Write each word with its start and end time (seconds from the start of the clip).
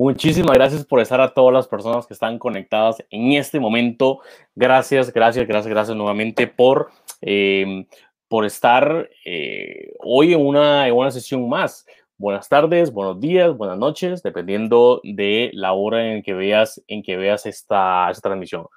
Muchísimas 0.00 0.54
gracias 0.54 0.86
por 0.86 0.98
estar 1.00 1.20
a 1.20 1.34
todas 1.34 1.52
las 1.52 1.68
personas 1.68 2.06
que 2.06 2.14
están 2.14 2.38
conectadas 2.38 3.04
en 3.10 3.32
este 3.32 3.60
momento. 3.60 4.20
Gracias, 4.54 5.12
gracias, 5.12 5.46
gracias, 5.46 5.70
gracias 5.70 5.94
nuevamente 5.94 6.46
por, 6.46 6.90
eh, 7.20 7.84
por 8.26 8.46
estar 8.46 9.10
eh, 9.26 9.92
hoy 9.98 10.32
en 10.32 10.40
una, 10.40 10.88
en 10.88 10.94
una 10.94 11.10
sesión 11.10 11.46
más. 11.50 11.84
Buenas 12.16 12.48
tardes, 12.48 12.94
buenos 12.94 13.20
días, 13.20 13.54
buenas 13.54 13.76
noches, 13.76 14.22
dependiendo 14.22 15.02
de 15.04 15.50
la 15.52 15.74
hora 15.74 16.14
en 16.14 16.22
que 16.22 16.32
veas, 16.32 16.82
en 16.88 17.02
que 17.02 17.18
veas 17.18 17.44
esta, 17.44 18.10
esta 18.10 18.30
transmisión. 18.30 18.68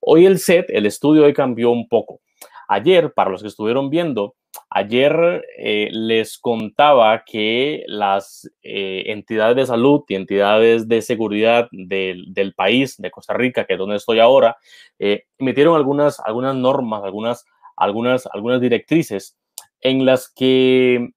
Hoy 0.00 0.24
el 0.24 0.38
set, 0.38 0.64
el 0.70 0.86
estudio 0.86 1.24
hoy 1.24 1.34
cambió 1.34 1.72
un 1.72 1.90
poco. 1.90 2.22
Ayer, 2.68 3.12
para 3.12 3.28
los 3.28 3.42
que 3.42 3.48
estuvieron 3.48 3.90
viendo, 3.90 4.34
Ayer 4.68 5.44
eh, 5.58 5.88
les 5.92 6.38
contaba 6.38 7.24
que 7.24 7.84
las 7.86 8.50
eh, 8.62 9.04
entidades 9.06 9.56
de 9.56 9.66
salud 9.66 10.02
y 10.08 10.14
entidades 10.14 10.88
de 10.88 11.02
seguridad 11.02 11.68
del, 11.72 12.54
país, 12.56 12.96
de 12.98 13.10
Costa 13.10 13.34
Rica, 13.34 13.64
que 13.64 13.74
es 13.74 13.78
donde 13.78 13.96
estoy 13.96 14.20
ahora, 14.20 14.56
eh, 14.98 15.24
emitieron 15.38 15.76
algunas, 15.76 16.20
algunas 16.20 16.54
normas, 16.54 17.02
algunas, 17.04 17.44
algunas, 17.76 18.28
algunas 18.32 18.60
directrices 18.60 19.36
en 19.80 20.04
las 20.04 20.28
que 20.28 21.10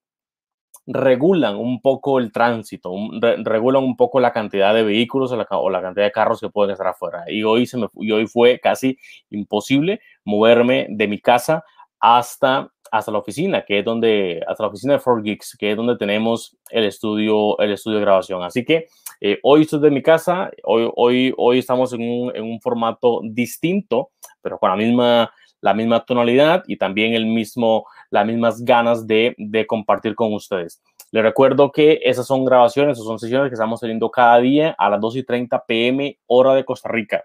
regulan 0.86 1.56
un 1.56 1.82
poco 1.82 2.20
el 2.20 2.32
tránsito, 2.32 2.92
re, 3.22 3.38
regulan 3.44 3.84
un 3.84 3.96
poco 3.96 4.20
la 4.20 4.34
cantidad 4.34 4.74
de 4.74 4.84
vehículos 4.84 5.32
o 5.32 5.38
la, 5.70 5.82
cantidad 5.82 6.06
de 6.06 6.12
carros 6.12 6.40
que 6.40 6.50
pueden 6.50 6.72
estar 6.72 6.88
afuera. 6.88 7.24
Y 7.28 7.44
hoy, 7.44 7.70
y 7.96 8.12
hoy 8.12 8.28
fue 8.28 8.60
casi 8.60 8.98
imposible 9.30 10.02
moverme 10.26 10.88
de 10.90 11.08
mi 11.08 11.20
casa 11.20 11.64
hasta 12.00 12.70
hasta 12.94 13.12
la 13.12 13.18
oficina, 13.18 13.66
que 13.66 13.80
es 13.80 13.86
donde, 13.86 14.40
hasta 14.48 14.62
la 14.62 14.70
oficina 14.70 14.94
de 14.94 15.00
4Geeks, 15.00 15.58
que 15.58 15.72
es 15.72 15.76
donde 15.76 15.98
tenemos 15.98 16.56
el 16.70 16.86
estudio, 16.86 17.58
el 17.58 17.72
estudio 17.72 17.98
de 17.98 18.04
grabación. 18.04 18.44
Así 18.44 18.64
que 18.64 18.86
eh, 19.20 19.40
hoy 19.42 19.64
estoy 19.64 19.80
de 19.80 19.90
mi 19.90 20.04
casa, 20.04 20.52
hoy, 20.64 20.92
hoy, 20.96 21.34
hoy 21.36 21.58
estamos 21.58 21.92
en 21.94 22.02
un, 22.02 22.36
en 22.36 22.44
un, 22.44 22.62
formato 22.62 23.22
distinto, 23.24 24.12
pero 24.44 24.60
con 24.60 24.70
la 24.70 24.76
misma, 24.76 25.34
la 25.60 25.74
misma 25.74 26.06
tonalidad 26.06 26.64
y 26.68 26.78
también 26.78 27.16
el 27.16 27.26
mismo, 27.26 27.88
las 28.12 28.28
mismas 28.28 28.64
ganas 28.64 29.08
de, 29.08 29.34
de 29.40 29.66
compartir 29.66 30.14
con 30.14 30.32
ustedes. 30.32 30.80
Les 31.10 31.24
recuerdo 31.24 31.72
que 31.72 32.00
esas 32.04 32.28
son 32.28 32.46
grabaciones, 32.46 32.98
esas 32.98 33.08
son 33.08 33.18
sesiones 33.18 33.50
que 33.50 33.56
estamos 33.56 33.80
teniendo 33.80 34.12
cada 34.12 34.38
día 34.38 34.76
a 34.78 34.92
las 34.92 35.02
2 35.02 35.16
y 35.16 35.24
30 35.24 35.66
pm, 35.66 36.20
hora 36.28 36.54
de 36.54 36.64
Costa 36.64 36.90
Rica, 36.90 37.24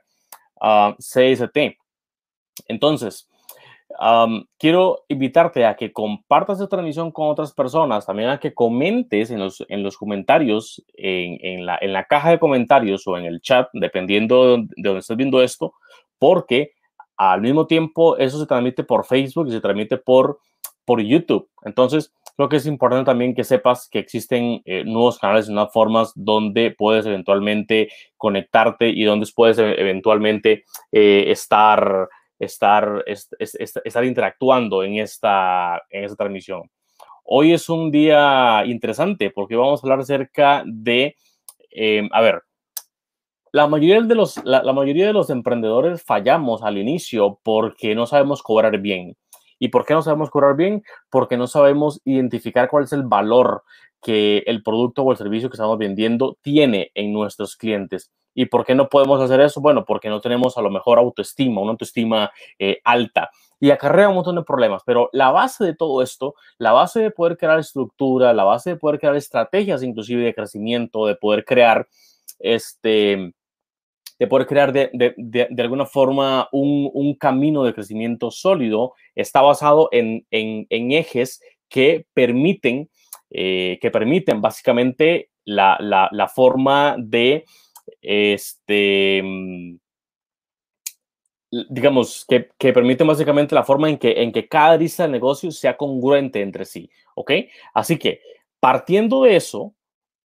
uh, 0.62 0.94
CST. 0.94 1.76
Entonces, 2.68 3.28
Quiero 4.58 5.04
invitarte 5.08 5.66
a 5.66 5.74
que 5.74 5.92
compartas 5.92 6.58
esta 6.58 6.68
transmisión 6.68 7.10
con 7.10 7.28
otras 7.28 7.52
personas, 7.52 8.06
también 8.06 8.28
a 8.28 8.38
que 8.38 8.54
comentes 8.54 9.30
en 9.30 9.40
los, 9.40 9.64
en 9.68 9.82
los 9.82 9.96
comentarios, 9.96 10.84
en, 10.94 11.38
en, 11.42 11.66
la, 11.66 11.78
en 11.80 11.92
la 11.92 12.04
caja 12.04 12.30
de 12.30 12.38
comentarios 12.38 13.06
o 13.08 13.18
en 13.18 13.24
el 13.24 13.40
chat, 13.40 13.68
dependiendo 13.72 14.58
de 14.58 14.68
donde 14.76 15.00
estés 15.00 15.16
viendo 15.16 15.42
esto, 15.42 15.74
porque 16.18 16.72
al 17.16 17.40
mismo 17.40 17.66
tiempo 17.66 18.16
eso 18.16 18.38
se 18.38 18.46
transmite 18.46 18.84
por 18.84 19.04
Facebook 19.04 19.48
y 19.48 19.52
se 19.52 19.60
transmite 19.60 19.96
por, 19.96 20.38
por 20.84 21.00
YouTube. 21.00 21.48
Entonces, 21.64 22.12
creo 22.36 22.48
que 22.48 22.56
es 22.56 22.66
importante 22.66 23.06
también 23.06 23.34
que 23.34 23.42
sepas 23.42 23.88
que 23.88 23.98
existen 23.98 24.62
eh, 24.64 24.84
nuevos 24.84 25.18
canales 25.18 25.48
y 25.48 25.52
nuevas 25.52 25.72
formas 25.72 26.12
donde 26.14 26.70
puedes 26.70 27.04
eventualmente 27.04 27.88
conectarte 28.16 28.88
y 28.88 29.02
donde 29.02 29.26
puedes 29.34 29.58
eventualmente 29.58 30.62
eh, 30.92 31.24
estar 31.32 32.08
estar, 32.38 33.04
estar 33.38 34.04
interactuando 34.04 34.82
en 34.82 34.98
esta, 34.98 35.82
en 35.90 36.04
esta 36.04 36.16
transmisión. 36.16 36.70
Hoy 37.24 37.52
es 37.52 37.68
un 37.68 37.90
día 37.90 38.62
interesante 38.64 39.30
porque 39.30 39.56
vamos 39.56 39.82
a 39.82 39.86
hablar 39.86 40.00
acerca 40.00 40.62
de, 40.66 41.16
eh, 41.70 42.08
a 42.12 42.20
ver, 42.20 42.42
la 43.52 43.66
mayoría, 43.66 44.00
de 44.00 44.14
los, 44.14 44.42
la, 44.44 44.62
la 44.62 44.72
mayoría 44.72 45.06
de 45.06 45.12
los 45.12 45.30
emprendedores 45.30 46.02
fallamos 46.02 46.62
al 46.62 46.78
inicio 46.78 47.40
porque 47.42 47.94
no 47.94 48.06
sabemos 48.06 48.42
cobrar 48.42 48.78
bien. 48.78 49.16
¿Y 49.58 49.68
por 49.68 49.84
qué 49.84 49.94
no 49.94 50.02
sabemos 50.02 50.30
cobrar 50.30 50.56
bien? 50.56 50.82
Porque 51.10 51.36
no 51.36 51.46
sabemos 51.46 52.00
identificar 52.04 52.68
cuál 52.68 52.84
es 52.84 52.92
el 52.92 53.02
valor 53.02 53.64
que 54.00 54.38
el 54.46 54.62
producto 54.62 55.02
o 55.02 55.10
el 55.12 55.18
servicio 55.18 55.50
que 55.50 55.56
estamos 55.56 55.78
vendiendo 55.78 56.38
tiene 56.42 56.90
en 56.94 57.12
nuestros 57.12 57.56
clientes. 57.56 58.12
¿Y 58.38 58.46
por 58.46 58.64
qué 58.64 58.76
no 58.76 58.88
podemos 58.88 59.20
hacer 59.20 59.40
eso? 59.40 59.60
Bueno, 59.60 59.84
porque 59.84 60.08
no 60.08 60.20
tenemos 60.20 60.56
a 60.56 60.62
lo 60.62 60.70
mejor 60.70 61.00
autoestima, 61.00 61.60
una 61.60 61.72
autoestima 61.72 62.30
eh, 62.56 62.78
alta 62.84 63.32
y 63.58 63.70
acarrea 63.70 64.08
un 64.08 64.14
montón 64.14 64.36
de 64.36 64.44
problemas. 64.44 64.82
Pero 64.86 65.10
la 65.12 65.32
base 65.32 65.64
de 65.64 65.74
todo 65.74 66.02
esto, 66.02 66.36
la 66.56 66.70
base 66.70 67.00
de 67.00 67.10
poder 67.10 67.36
crear 67.36 67.58
estructura, 67.58 68.32
la 68.32 68.44
base 68.44 68.70
de 68.70 68.76
poder 68.76 69.00
crear 69.00 69.16
estrategias 69.16 69.82
inclusive 69.82 70.22
de 70.22 70.36
crecimiento, 70.36 71.06
de 71.06 71.16
poder 71.16 71.44
crear 71.44 71.88
este 72.38 73.34
de 74.20 74.26
poder 74.28 74.46
crear 74.46 74.72
de, 74.72 74.90
de, 74.92 75.48
de, 75.50 75.62
alguna 75.62 75.86
forma 75.86 76.48
un, 76.52 76.90
un, 76.94 77.14
camino 77.14 77.64
de 77.64 77.74
crecimiento 77.74 78.30
sólido, 78.30 78.92
está 79.16 79.42
basado 79.42 79.88
en, 79.90 80.24
en, 80.30 80.92
ejes 80.92 81.40
que 81.68 82.06
permiten 82.14 82.88
eh, 83.30 83.78
que 83.80 83.90
permiten 83.90 84.40
básicamente 84.40 85.30
la, 85.44 85.76
la 85.80 86.28
forma 86.28 86.96
de, 86.98 87.44
este, 88.00 89.22
mm, 89.22 89.76
digamos, 91.70 92.24
que, 92.28 92.50
que, 92.58 92.72
permiten 92.72 93.06
básicamente 93.06 93.54
la 93.54 93.64
forma 93.64 93.88
en 93.88 93.98
que, 93.98 94.22
en 94.22 94.32
que 94.32 94.48
cada 94.48 94.76
lista 94.76 95.04
de 95.04 95.10
negocio 95.10 95.50
sea 95.50 95.76
congruente 95.76 96.42
entre 96.42 96.64
sí, 96.64 96.90
¿ok? 97.14 97.32
Así 97.74 97.98
que, 97.98 98.20
partiendo 98.60 99.22
de 99.22 99.36
eso, 99.36 99.74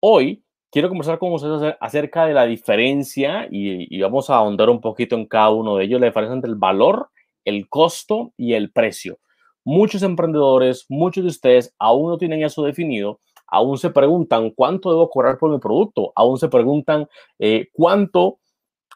hoy 0.01 0.43
quiero 0.71 0.89
conversar 0.89 1.19
con 1.19 1.33
ustedes 1.33 1.77
acerca 1.81 2.27
de 2.27 2.35
la 2.35 2.47
diferencia 2.47 3.47
y, 3.51 3.95
y, 3.95 4.01
vamos 4.01 4.31
a 4.31 4.37
ahondar 4.37 4.71
un 4.71 4.81
poquito 4.81 5.15
en 5.17 5.27
cada 5.27 5.51
uno 5.51 5.77
de 5.77 5.85
ellos, 5.85 6.01
la 6.01 6.07
diferencia 6.09 6.35
entre 6.35 6.51
el 6.51 6.57
valor, 6.57 7.11
el 7.45 7.69
costo 7.69 8.33
y 8.37 8.55
el 8.55 8.73
precio. 8.73 9.19
Muchos 9.65 10.03
emprendedores, 10.03 10.87
muchos 10.89 11.23
de 11.23 11.31
ustedes 11.31 11.75
aún 11.79 12.11
no 12.11 12.19
tienen 12.19 12.43
eso 12.43 12.65
definido, 12.65 13.21
aún 13.53 13.77
se 13.77 13.91
preguntan 13.91 14.51
cuánto 14.51 14.91
debo 14.91 15.11
cobrar 15.11 15.37
por 15.37 15.51
mi 15.51 15.59
producto, 15.59 16.11
aún 16.17 16.39
se 16.39 16.49
preguntan 16.49 17.07
eh, 17.39 17.69
cuánto, 17.73 18.39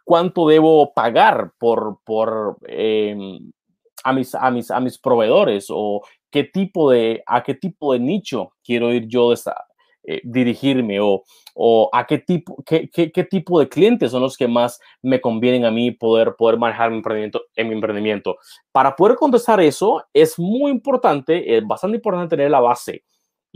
cuánto 0.02 0.48
debo 0.48 0.94
pagar 0.94 1.52
por, 1.58 1.98
por 2.04 2.56
eh, 2.66 3.14
a, 4.02 4.12
mis, 4.14 4.34
a, 4.34 4.50
mis, 4.50 4.70
a 4.70 4.80
mis 4.80 4.98
proveedores 4.98 5.66
o 5.68 6.00
qué 6.30 6.44
tipo 6.44 6.90
de, 6.90 7.22
a 7.26 7.42
qué 7.42 7.54
tipo 7.54 7.92
de 7.92 7.98
nicho 7.98 8.52
quiero 8.64 8.92
ir 8.94 9.06
yo 9.08 9.34
eh, 10.04 10.22
dirigirme 10.24 11.00
o, 11.00 11.22
o, 11.54 11.90
a 11.92 12.06
qué 12.06 12.18
tipo, 12.18 12.56
qué, 12.64 12.88
qué, 12.88 13.12
qué, 13.12 13.24
tipo 13.24 13.60
de 13.60 13.68
clientes 13.68 14.10
son 14.10 14.22
los 14.22 14.38
que 14.38 14.48
más 14.48 14.80
me 15.02 15.20
convienen 15.20 15.66
a 15.66 15.70
mí 15.70 15.90
poder, 15.90 16.34
poder 16.38 16.58
manejar 16.58 16.90
mi 16.90 16.96
emprendimiento, 16.96 17.42
en 17.54 17.68
mi 17.68 17.74
emprendimiento. 17.74 18.36
Para 18.72 18.96
poder 18.96 19.16
contestar 19.16 19.60
eso 19.60 20.02
es 20.14 20.38
muy 20.38 20.70
importante, 20.70 21.58
es 21.58 21.66
bastante 21.66 21.96
importante 21.96 22.36
tener 22.36 22.50
la 22.50 22.60
base. 22.60 23.04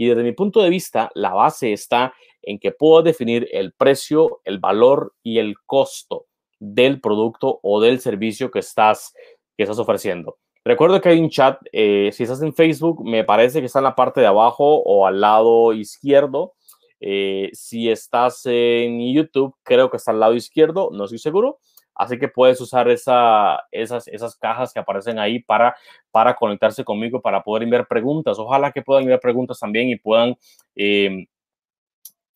Y 0.00 0.08
desde 0.08 0.22
mi 0.22 0.32
punto 0.32 0.62
de 0.62 0.70
vista, 0.70 1.10
la 1.14 1.34
base 1.34 1.74
está 1.74 2.14
en 2.40 2.58
que 2.58 2.72
puedo 2.72 3.02
definir 3.02 3.46
el 3.52 3.74
precio, 3.74 4.40
el 4.44 4.58
valor 4.58 5.12
y 5.22 5.40
el 5.40 5.56
costo 5.66 6.24
del 6.58 7.02
producto 7.02 7.60
o 7.62 7.82
del 7.82 8.00
servicio 8.00 8.50
que 8.50 8.60
estás, 8.60 9.12
que 9.58 9.64
estás 9.64 9.78
ofreciendo. 9.78 10.38
Recuerdo 10.64 11.02
que 11.02 11.10
hay 11.10 11.20
un 11.20 11.28
chat, 11.28 11.60
eh, 11.70 12.08
si 12.14 12.22
estás 12.22 12.40
en 12.40 12.54
Facebook, 12.54 13.04
me 13.04 13.24
parece 13.24 13.60
que 13.60 13.66
está 13.66 13.80
en 13.80 13.84
la 13.84 13.94
parte 13.94 14.22
de 14.22 14.26
abajo 14.26 14.76
o 14.78 15.06
al 15.06 15.20
lado 15.20 15.74
izquierdo. 15.74 16.54
Eh, 16.98 17.50
si 17.52 17.90
estás 17.90 18.46
en 18.46 19.12
YouTube, 19.12 19.54
creo 19.62 19.90
que 19.90 19.98
está 19.98 20.12
al 20.12 20.20
lado 20.20 20.32
izquierdo, 20.32 20.88
no 20.94 21.04
estoy 21.04 21.18
seguro. 21.18 21.58
Así 21.94 22.18
que 22.18 22.28
puedes 22.28 22.60
usar 22.60 22.88
esa, 22.88 23.62
esas, 23.70 24.08
esas 24.08 24.36
cajas 24.36 24.72
que 24.72 24.80
aparecen 24.80 25.18
ahí 25.18 25.40
para, 25.40 25.76
para 26.10 26.34
conectarse 26.34 26.84
conmigo, 26.84 27.20
para 27.20 27.42
poder 27.42 27.64
enviar 27.64 27.86
preguntas. 27.86 28.38
Ojalá 28.38 28.72
que 28.72 28.82
puedan 28.82 29.02
enviar 29.02 29.20
preguntas 29.20 29.58
también 29.58 29.88
y 29.88 29.96
puedan 29.96 30.36
eh, 30.74 31.26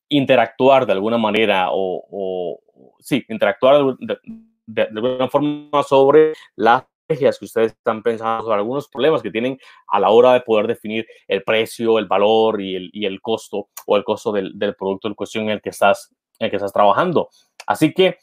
interactuar 0.08 0.86
de 0.86 0.92
alguna 0.92 1.18
manera 1.18 1.68
o, 1.72 2.60
sí, 3.00 3.24
interactuar 3.28 3.96
de, 3.98 4.18
de, 4.66 4.82
alguna 4.82 5.28
forma 5.28 5.82
sobre 5.82 6.34
las 6.56 6.84
que 7.08 7.44
ustedes 7.44 7.72
están 7.72 8.02
pensando 8.02 8.44
sobre 8.44 8.56
algunos 8.56 8.88
problemas 8.88 9.22
que 9.22 9.30
tienen 9.30 9.58
a 9.88 10.00
la 10.00 10.10
hora 10.10 10.32
de 10.32 10.40
poder 10.40 10.66
definir 10.66 11.06
el 11.28 11.42
precio, 11.42 11.98
el 11.98 12.06
valor 12.06 12.60
y 12.60 12.76
el, 12.76 12.90
y 12.92 13.04
el 13.06 13.20
costo 13.20 13.68
o 13.86 13.96
el 13.96 14.04
costo 14.04 14.32
del, 14.32 14.58
del, 14.58 14.74
producto 14.74 15.08
en 15.08 15.14
cuestión 15.14 15.44
en 15.44 15.50
el 15.50 15.60
que 15.60 15.70
estás, 15.70 16.10
en 16.38 16.46
el 16.46 16.50
que 16.50 16.56
estás 16.56 16.72
trabajando. 16.72 17.28
Así 17.66 17.92
que 17.92 18.18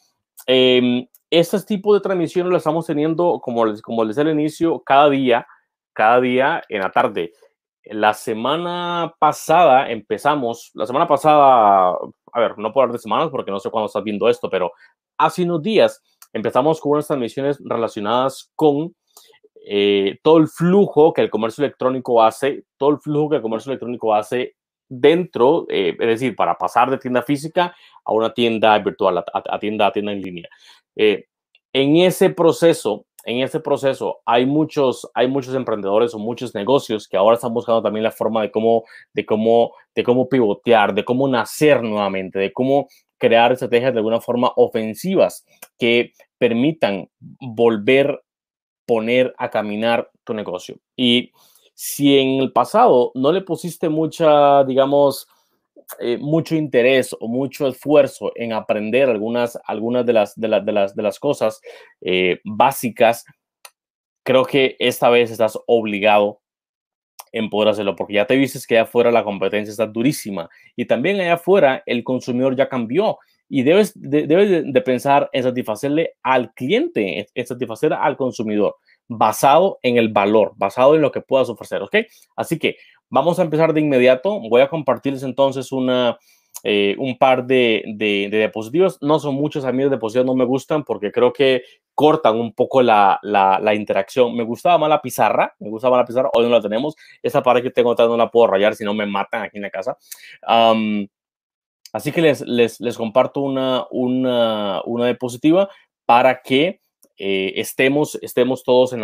eh, 0.48 1.08
este 1.32 1.60
tipo 1.62 1.94
de 1.94 2.02
transmisiones 2.02 2.52
lo 2.52 2.58
estamos 2.58 2.86
teniendo, 2.86 3.40
como 3.42 3.66
les, 3.66 3.82
como 3.82 4.06
decía 4.06 4.24
al 4.24 4.32
inicio, 4.32 4.82
cada 4.82 5.10
día, 5.10 5.48
cada 5.94 6.20
día 6.20 6.62
en 6.68 6.82
la 6.82 6.92
tarde. 6.92 7.32
La 7.86 8.14
semana 8.14 9.16
pasada 9.18 9.90
empezamos, 9.90 10.72
la 10.76 10.86
semana 10.86 11.08
pasada, 11.08 11.96
a 12.34 12.40
ver, 12.40 12.58
no 12.58 12.72
por 12.72 12.84
hablar 12.84 12.98
de 12.98 13.02
semanas 13.02 13.30
porque 13.32 13.50
no 13.50 13.60
sé 13.60 13.72
cuándo 13.72 13.88
estás 13.88 14.04
viendo 14.04 14.30
esto, 14.30 14.50
pero 14.50 14.72
hace 15.18 15.44
unos 15.44 15.62
días 15.64 16.04
empezamos 16.34 16.80
con 16.82 16.94
unas 16.94 17.08
transmisiones 17.08 17.58
relacionadas 17.64 18.52
con 18.56 18.94
eh, 19.66 20.20
todo 20.22 20.38
el 20.38 20.48
flujo 20.48 21.14
que 21.14 21.22
el 21.22 21.30
comercio 21.30 21.64
electrónico 21.64 22.22
hace, 22.22 22.66
todo 22.78 22.92
el 22.92 23.00
flujo 23.00 23.30
que 23.30 23.36
el 23.38 23.42
comercio 23.42 23.72
electrónico 23.72 24.14
hace 24.14 24.56
dentro, 24.90 25.66
eh, 25.70 25.96
es 25.98 26.08
decir, 26.08 26.36
para 26.36 26.58
pasar 26.58 26.90
de 26.92 26.98
tienda 26.98 27.22
física 27.22 27.74
a 28.04 28.12
una 28.12 28.34
tienda 28.34 28.78
virtual, 28.80 29.24
a 29.34 29.60
tienda, 29.60 29.88
a 29.88 29.92
tienda 29.92 30.12
en 30.12 30.22
línea. 30.22 30.50
Eh, 30.96 31.26
en 31.74 31.98
ese 31.98 32.30
proceso, 32.30 33.06
en 33.24 33.42
ese 33.42 33.60
proceso 33.60 34.20
hay 34.26 34.46
muchos, 34.46 35.10
hay 35.14 35.28
muchos 35.28 35.56
emprendedores 35.56 36.14
o 36.14 36.20
muchos 36.20 36.54
negocios 36.56 37.08
que 37.08 37.18
ahora 37.18 37.36
están 37.36 37.54
buscando 37.54 37.82
también 37.82 38.04
la 38.04 38.12
forma 38.12 38.42
de 38.42 38.52
cómo, 38.52 38.84
de 39.14 39.26
cómo, 39.26 39.74
de 39.96 40.04
cómo 40.04 40.28
pivotear, 40.28 40.94
de 40.94 41.06
cómo 41.06 41.28
nacer 41.28 41.82
nuevamente, 41.84 42.40
de 42.40 42.52
cómo 42.52 42.88
crear 43.18 43.52
estrategias 43.52 43.94
de 43.94 44.00
alguna 44.00 44.20
forma 44.20 44.52
ofensivas 44.56 45.46
que 45.78 46.12
permitan 46.38 47.08
volver 47.40 48.22
poner 48.92 49.34
a 49.38 49.50
caminar 49.50 50.12
tu 50.26 50.34
negocio. 50.34 50.78
Y 50.98 51.32
si 51.74 52.18
en 52.18 52.42
el 52.42 52.52
pasado 52.52 53.12
no 53.16 53.32
le 53.32 53.42
pusiste 53.42 53.88
mucha, 53.88 54.66
digamos, 54.66 55.28
eh, 56.00 56.18
mucho 56.18 56.56
interés 56.56 57.16
o 57.20 57.28
mucho 57.28 57.68
esfuerzo 57.68 58.32
en 58.36 58.54
aprender 58.54 59.10
algunas, 59.10 59.60
algunas 59.66 60.06
de, 60.06 60.14
las, 60.14 60.40
de, 60.40 60.48
la, 60.48 60.60
de, 60.60 60.72
las, 60.72 60.96
de 60.96 61.04
las 61.04 61.20
cosas 61.20 61.62
eh, 62.02 62.40
básicas, 62.44 63.26
creo 64.24 64.46
que 64.46 64.76
esta 64.80 65.10
vez 65.10 65.32
estás 65.32 65.58
obligado 65.68 66.42
en 67.32 67.50
poder 67.50 67.70
hacerlo, 67.70 67.96
porque 67.96 68.16
ya 68.16 68.26
te 68.26 68.36
dices 68.36 68.68
que 68.68 68.76
allá 68.76 68.84
afuera 68.84 69.12
la 69.12 69.24
competencia 69.24 69.72
está 69.72 69.88
durísima 69.88 70.50
y 70.76 70.86
también 70.86 71.20
allá 71.20 71.36
afuera 71.36 71.82
el 71.86 72.04
consumidor 72.04 72.56
ya 72.56 72.68
cambió 72.68 73.18
y 73.48 73.64
debes 73.64 73.94
de, 73.96 74.28
debes 74.28 74.64
de 74.72 74.82
pensar 74.82 75.30
en 75.34 75.44
satisfacerle 75.44 76.14
al 76.24 76.54
cliente, 76.54 77.28
en 77.34 77.46
satisfacer 77.46 77.94
al 77.94 78.16
consumidor, 78.18 78.76
basado 79.18 79.78
en 79.82 79.98
el 79.98 80.10
valor, 80.10 80.54
basado 80.56 80.96
en 80.96 81.02
lo 81.02 81.12
que 81.12 81.22
puedas 81.22 81.50
ofrecer, 81.50 81.82
¿ok? 81.82 81.98
Así 82.36 82.58
que 82.58 82.78
vamos 83.10 83.40
a 83.40 83.42
empezar 83.44 83.74
de 83.74 83.82
inmediato. 83.82 84.40
Voy 84.40 84.62
a 84.62 84.70
compartirles 84.70 85.24
entonces 85.24 85.74
una, 85.74 86.18
eh, 86.64 86.96
un 86.98 87.18
par 87.18 87.46
de, 87.46 87.84
de, 87.88 88.30
de, 88.32 88.38
diapositivas. 88.38 88.98
No 89.02 89.20
son 89.20 89.36
muchos, 89.36 89.66
a 89.66 89.74
mí 89.74 89.84
las 89.84 89.92
diapositivas 89.92 90.26
no 90.26 90.34
me 90.34 90.46
gustan 90.46 90.86
porque 90.86 91.12
creo 91.12 91.34
que 91.34 91.64
cortan 91.94 92.40
un 92.40 92.54
poco 92.54 92.82
la, 92.82 93.20
la, 93.22 93.60
la, 93.60 93.76
interacción. 93.76 94.34
Me 94.34 94.44
gustaba 94.44 94.78
más 94.78 94.90
la 94.90 95.02
pizarra, 95.02 95.54
me 95.60 95.70
gustaba 95.70 95.98
la 95.98 96.06
pizarra, 96.06 96.30
hoy 96.34 96.46
no 96.46 96.50
la 96.50 96.62
tenemos. 96.62 96.96
Esa 97.22 97.44
pared 97.44 97.62
que 97.62 97.70
tengo 97.70 97.92
atrás 97.92 98.08
no 98.08 98.16
la 98.16 98.32
puedo 98.32 98.48
rayar, 98.48 98.76
si 98.76 98.86
no 98.86 98.94
me 98.94 99.06
matan 99.06 99.44
aquí 99.44 99.58
en 99.58 99.64
la 99.64 99.70
casa. 99.70 99.98
Um, 100.48 101.06
así 101.92 102.14
que 102.14 102.22
les, 102.22 102.40
les, 102.42 102.80
les 102.80 102.98
comparto 102.98 103.42
una, 103.42 103.88
una, 103.92 104.82
una 104.86 105.06
diapositiva 105.06 105.70
para 106.06 106.42
que 106.42 106.80
eh, 107.24 107.60
estemos, 107.62 108.18
estemos 108.24 108.64
todos 108.64 108.94
en, 108.94 109.04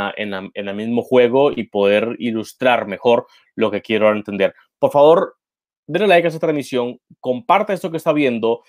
el 0.55 0.73
mismo 0.73 1.03
juego 1.03 1.51
y 1.51 1.65
poder 1.65 2.15
ilustrar 2.17 2.87
mejor 2.87 3.27
lo 3.53 3.69
que 3.69 3.83
quiero 3.83 4.11
entender. 4.11 4.55
Por 4.79 4.89
favor, 4.89 5.35
denle 5.85 6.07
like 6.07 6.25
a 6.25 6.29
esta 6.29 6.39
transmisión, 6.39 6.99
comparta 7.19 7.73
esto 7.73 7.91
que 7.91 7.97
está 7.97 8.13
viendo 8.13 8.63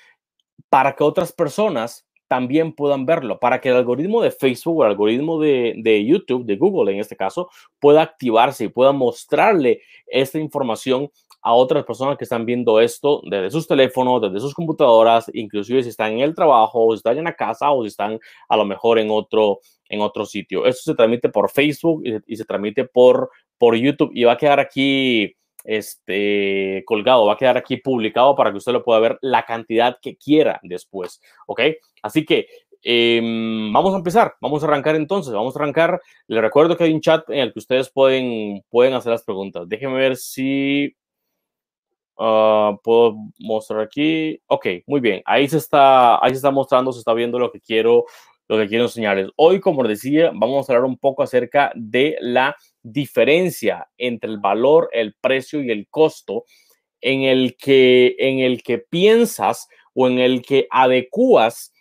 para 0.68 0.94
que 0.94 1.02
otras 1.02 1.32
personas 1.32 2.06
también 2.28 2.72
puedan 2.72 3.06
verlo, 3.06 3.38
para 3.40 3.60
que 3.60 3.70
el 3.70 3.76
algoritmo 3.76 4.22
de 4.22 4.30
Facebook 4.30 4.78
o 4.78 4.84
el 4.84 4.90
algoritmo 4.90 5.40
de, 5.40 5.74
de, 5.78 6.04
YouTube, 6.04 6.44
de 6.44 6.56
Google 6.56 6.92
en 6.92 7.00
este 7.00 7.16
caso, 7.16 7.50
pueda 7.80 8.02
activarse 8.02 8.64
y 8.64 8.68
pueda 8.68 8.92
mostrarle 8.92 9.82
esta 10.06 10.38
información 10.38 11.10
a 11.40 11.54
otras 11.54 11.84
personas 11.84 12.18
que 12.18 12.24
están 12.24 12.44
viendo 12.44 12.80
esto 12.80 13.22
desde 13.24 13.50
sus 13.50 13.66
teléfonos, 13.66 14.20
desde 14.20 14.40
sus 14.40 14.54
computadoras, 14.54 15.30
inclusive 15.32 15.82
si 15.82 15.88
están 15.88 16.12
en 16.12 16.20
el 16.20 16.34
trabajo, 16.34 16.84
o 16.84 16.92
si 16.92 16.98
están 16.98 17.16
en 17.16 17.24
la 17.24 17.34
casa, 17.34 17.70
o 17.70 17.82
si 17.82 17.88
están 17.88 18.18
a 18.48 18.56
lo 18.56 18.64
mejor 18.64 18.98
en 18.98 19.08
otro, 19.10 19.60
en 19.88 20.00
otro 20.00 20.26
sitio. 20.26 20.66
Esto 20.66 20.90
se 20.90 20.94
transmite 20.94 21.30
por 21.30 21.50
Facebook 21.50 22.02
y, 22.04 22.18
y 22.26 22.36
se 22.36 22.44
transmite 22.44 22.84
por, 22.84 23.30
por 23.56 23.74
YouTube 23.74 24.10
y 24.12 24.24
va 24.24 24.32
a 24.32 24.36
quedar 24.36 24.60
aquí 24.60 25.37
este, 25.64 26.82
colgado, 26.86 27.26
va 27.26 27.34
a 27.34 27.36
quedar 27.36 27.56
aquí 27.56 27.76
publicado 27.78 28.34
para 28.36 28.50
que 28.50 28.58
usted 28.58 28.72
lo 28.72 28.84
pueda 28.84 29.00
ver 29.00 29.18
la 29.22 29.44
cantidad 29.44 29.98
que 30.00 30.16
quiera 30.16 30.60
después, 30.62 31.20
¿ok? 31.46 31.60
Así 32.02 32.24
que 32.24 32.46
eh, 32.82 33.20
vamos 33.22 33.92
a 33.94 33.98
empezar, 33.98 34.36
vamos 34.40 34.62
a 34.62 34.66
arrancar 34.66 34.94
entonces, 34.96 35.32
vamos 35.32 35.56
a 35.56 35.58
arrancar. 35.58 36.00
Les 36.26 36.40
recuerdo 36.40 36.76
que 36.76 36.84
hay 36.84 36.92
un 36.92 37.00
chat 37.00 37.28
en 37.30 37.40
el 37.40 37.52
que 37.52 37.58
ustedes 37.58 37.90
pueden, 37.90 38.62
pueden 38.70 38.94
hacer 38.94 39.12
las 39.12 39.24
preguntas. 39.24 39.68
Déjenme 39.68 39.98
ver 39.98 40.16
si 40.16 40.96
uh, 42.16 42.76
puedo 42.82 43.16
mostrar 43.38 43.80
aquí. 43.80 44.40
Ok, 44.46 44.66
muy 44.86 45.00
bien, 45.00 45.22
ahí 45.24 45.48
se, 45.48 45.58
está, 45.58 46.24
ahí 46.24 46.30
se 46.30 46.36
está 46.36 46.50
mostrando, 46.50 46.92
se 46.92 47.00
está 47.00 47.14
viendo 47.14 47.38
lo 47.38 47.50
que 47.50 47.60
quiero, 47.60 48.04
lo 48.48 48.58
que 48.58 48.66
quiero 48.66 48.84
enseñarles. 48.84 49.30
Hoy, 49.36 49.60
como 49.60 49.82
les 49.82 50.00
decía, 50.00 50.30
vamos 50.34 50.68
a 50.68 50.72
hablar 50.72 50.88
un 50.88 50.98
poco 50.98 51.22
acerca 51.22 51.70
de 51.74 52.16
la 52.20 52.56
diferencia 52.82 53.88
entre 53.98 54.30
el 54.30 54.38
valor, 54.38 54.88
el 54.92 55.14
precio 55.20 55.62
y 55.62 55.70
el 55.70 55.86
costo 55.88 56.44
en 57.00 57.22
el 57.22 57.56
que, 57.56 58.16
en 58.18 58.40
el 58.40 58.62
que 58.62 58.78
piensas 58.78 59.68
o 59.94 60.08
en 60.08 60.18
el 60.18 60.42
que 60.42 60.66
adecuas 60.70 61.72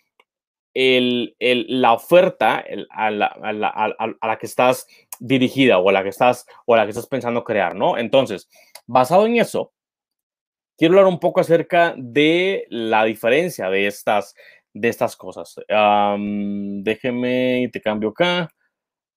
el, 0.74 1.34
el, 1.38 1.80
la 1.80 1.94
oferta 1.94 2.60
el, 2.60 2.86
a, 2.90 3.10
la, 3.10 3.26
a, 3.26 3.52
la, 3.52 3.68
a, 3.68 4.26
la, 4.26 4.38
que 4.38 4.46
estás 4.46 4.86
dirigida 5.18 5.78
o 5.78 5.88
a 5.88 5.92
la 5.92 6.02
que 6.02 6.10
estás 6.10 6.46
o 6.66 6.74
a 6.74 6.76
la 6.76 6.84
que 6.84 6.90
estás 6.90 7.06
pensando 7.06 7.42
crear, 7.42 7.74
¿no? 7.74 7.98
Entonces, 7.98 8.48
basado 8.86 9.26
en 9.26 9.36
eso, 9.36 9.72
quiero 10.76 10.94
hablar 10.94 11.12
un 11.12 11.18
poco 11.18 11.40
acerca 11.40 11.94
de 11.96 12.66
la 12.70 13.04
diferencia 13.04 13.68
de 13.70 13.88
estas, 13.88 14.34
de 14.80 14.88
estas 14.88 15.16
cosas. 15.16 15.56
Déjeme, 15.68 17.68
te 17.72 17.80
cambio 17.80 18.10
acá. 18.10 18.48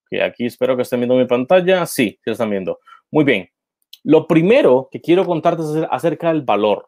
Que 0.09 0.21
aquí 0.21 0.45
espero 0.45 0.75
que 0.75 0.81
estén 0.81 0.99
viendo 0.99 1.15
mi 1.15 1.25
pantalla. 1.25 1.85
Sí, 1.85 2.19
sí 2.23 2.31
están 2.31 2.49
viendo. 2.49 2.79
Muy 3.11 3.23
bien. 3.23 3.49
Lo 4.03 4.27
primero 4.27 4.89
que 4.91 4.99
quiero 4.99 5.25
contarte 5.25 5.61
es 5.61 5.87
acerca 5.89 6.29
del 6.29 6.41
valor. 6.41 6.87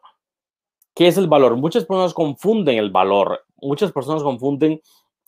¿Qué 0.94 1.08
es 1.08 1.16
el 1.16 1.26
valor? 1.26 1.56
Muchas 1.56 1.84
personas 1.84 2.14
confunden 2.14 2.78
el 2.78 2.90
valor. 2.90 3.44
Muchas 3.56 3.92
personas 3.92 4.22
confunden 4.22 4.80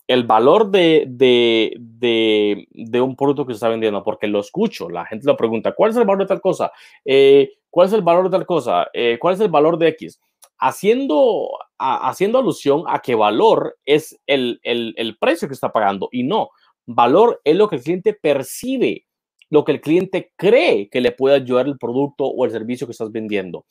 el 0.07 0.23
valor 0.23 0.71
de, 0.71 1.05
de, 1.07 2.65
de, 2.71 3.01
un 3.01 3.15
producto 3.15 3.45
que 3.45 3.53
se 3.53 3.57
está 3.57 3.67
vendiendo, 3.67 4.03
porque 4.03 4.27
lo 4.27 4.39
escucho, 4.39 4.89
la 4.89 5.05
gente 5.05 5.27
lo 5.27 5.35
pregunta, 5.35 5.73
¿cuál 5.73 5.91
es 5.91 5.97
el 5.97 6.05
valor 6.05 6.21
de 6.21 6.27
tal 6.27 6.39
cosa? 6.39 6.71
Eh, 7.03 7.51
¿Cuál 7.69 7.87
es 7.87 7.93
el 7.93 8.01
valor 8.01 8.23
de 8.23 8.29
tal 8.29 8.45
cosa? 8.45 8.87
Eh, 8.93 9.17
¿Cuál 9.19 9.33
es 9.33 9.41
el 9.41 9.49
valor 9.49 9.77
de 9.77 9.89
X? 9.89 10.21
Haciendo, 10.59 11.49
haciendo 11.77 12.39
alusión 12.39 12.83
a 12.87 12.99
que 12.99 13.15
valor 13.15 13.77
es 13.85 14.19
el, 14.25 14.59
el, 14.63 14.93
el 14.97 15.17
precio 15.17 15.47
que 15.47 15.53
está 15.53 15.71
pagando 15.71 16.09
y 16.11 16.23
no, 16.23 16.49
valor 16.85 17.41
es 17.43 17.55
lo 17.55 17.69
que 17.69 17.77
el 17.77 17.83
cliente 17.83 18.13
percibe, 18.13 19.05
lo 19.49 19.63
que 19.63 19.73
el 19.73 19.81
cliente 19.81 20.33
cree 20.35 20.89
que 20.89 21.01
le 21.01 21.11
puede 21.11 21.35
ayudar 21.35 21.67
el 21.67 21.77
producto 21.77 22.25
o 22.25 22.45
el 22.45 22.51
servicio 22.51 22.87
que 22.87 22.91
estás 22.91 23.11
vendiendo. 23.11 23.65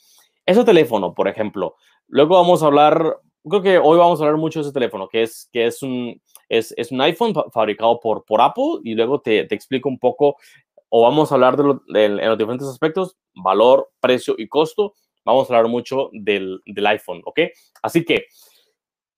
Ese 0.45 0.65
teléfono, 0.65 1.13
por 1.15 1.27
ejemplo, 1.29 1.75
luego 2.07 2.37
vamos 2.37 2.63
a 2.63 2.67
hablar 2.67 3.21
creo 3.49 3.63
que 3.63 3.79
hoy 3.79 3.99
vamos 3.99 4.21
a 4.21 4.25
hablar 4.25 4.39
mucho 4.39 4.59
de 4.59 4.65
ese 4.65 4.73
teléfono, 4.73 5.09
que 5.09 5.23
es, 5.23 5.49
que 5.53 5.67
es, 5.67 5.83
un, 5.83 6.21
es, 6.49 6.75
es 6.77 6.91
un 6.91 7.01
iPhone 7.01 7.35
fabricado 7.53 8.01
por, 8.01 8.25
por 8.25 8.41
Apple 8.41 8.81
y 8.85 8.95
luego 8.95 9.21
te, 9.21 9.45
te 9.45 9.55
explico 9.55 9.89
un 9.89 9.99
poco, 9.99 10.37
o 10.89 11.03
vamos 11.03 11.31
a 11.31 11.35
hablar 11.35 11.57
de, 11.57 12.05
en 12.05 12.29
los 12.29 12.39
diferentes 12.39 12.69
aspectos, 12.69 13.17
valor, 13.35 13.91
precio 14.01 14.35
y 14.37 14.49
costo. 14.49 14.95
Vamos 15.27 15.51
a 15.51 15.57
hablar 15.57 15.71
mucho 15.71 16.09
del, 16.13 16.63
iPhone, 16.87 17.21
¿ok? 17.25 17.41
Así 17.83 18.05
que 18.05 18.27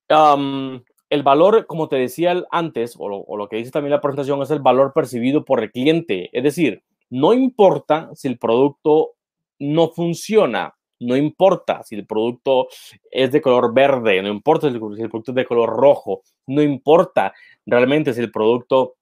el 0.08 1.22
valor, 1.22 1.66
como 1.66 1.88
te 1.88 1.96
decía 1.96 2.42
antes, 2.50 2.96
o 2.98 3.36
lo, 3.36 3.48
que 3.48 3.56
dice 3.56 3.70
también 3.70 3.92
la 3.92 4.00
presentación, 4.00 4.40
es 4.42 4.50
el 4.50 4.60
valor 4.60 4.92
percibido 4.94 5.44
por 5.44 5.62
el 5.62 5.70
cliente. 5.70 6.30
Es 6.32 6.42
decir, 6.42 6.82
no 7.10 7.34
importa 7.34 8.10
si 8.14 8.26
el 8.26 8.38
producto 8.38 9.16
no 9.58 9.90
funciona, 9.90 10.74
no 11.00 11.14
importa 11.14 11.82
si 11.82 11.94
el 11.94 12.06
producto 12.06 12.68
es 13.10 13.30
de 13.30 13.42
color 13.42 13.74
verde, 13.74 14.22
no 14.22 14.28
importa 14.28 14.68
si 14.68 14.74
el, 14.74 14.80
producto 14.80 15.30
es 15.30 15.34
de 15.34 15.44
color 15.44 15.68
rojo, 15.68 16.22
no 16.46 16.62
importa 16.62 17.34
realmente 17.66 18.14
si 18.14 18.20
el 18.20 18.30
producto 18.30 18.96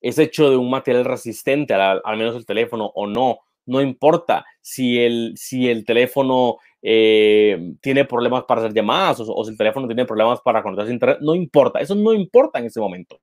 es 0.00 0.18
hecho 0.18 0.50
de 0.50 0.56
un 0.56 0.70
material 0.70 1.04
resistente, 1.04 1.72
al, 1.74 2.02
menos 2.16 2.36
el 2.36 2.46
teléfono 2.46 2.90
o 2.94 3.06
no, 3.06 3.38
no 3.66 3.80
importa 3.80 4.44
si 4.60 4.98
el, 4.98 5.34
si 5.36 5.68
el 5.68 5.84
teléfono 5.84 6.58
eh, 6.82 7.74
tiene 7.80 8.04
problemas 8.04 8.44
para 8.44 8.60
hacer 8.60 8.72
llamadas 8.72 9.20
o, 9.20 9.44
si 9.44 9.50
el 9.50 9.58
teléfono 9.58 9.86
tiene 9.86 10.04
problemas 10.04 10.40
para 10.40 10.62
conectarse 10.62 10.90
a 10.90 10.94
internet, 10.94 11.18
no 11.20 11.34
importa, 11.34 11.80
eso 11.80 11.94
no 11.94 12.12
importa 12.12 12.58
en 12.58 12.66
ese 12.66 12.80
momento. 12.80 13.20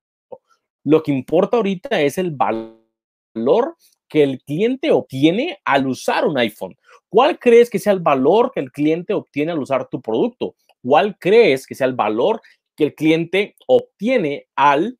Lo 0.83 1.01
que 1.01 1.11
importa 1.11 1.57
ahorita 1.57 2.01
es 2.01 2.17
el 2.17 2.31
valor 2.31 3.77
que 4.09 4.23
el 4.23 4.43
cliente 4.43 4.91
obtiene 4.91 5.59
al 5.63 5.87
usar 5.87 6.27
un 6.27 6.37
iPhone. 6.37 6.75
¿Cuál 7.09 7.39
crees 7.39 7.69
que 7.69 7.79
sea 7.79 7.93
el 7.93 7.99
valor 7.99 8.51
que 8.53 8.59
el 8.59 8.71
cliente 8.71 9.13
obtiene 9.13 9.53
al 9.53 9.59
usar 9.59 9.87
tu 9.87 10.01
producto? 10.01 10.55
¿Cuál 10.83 11.17
crees 11.17 11.65
que 11.65 11.75
sea 11.75 11.87
el 11.87 11.93
valor 11.93 12.41
que 12.75 12.83
el 12.85 12.95
cliente 12.95 13.55
obtiene 13.67 14.47
al, 14.55 14.99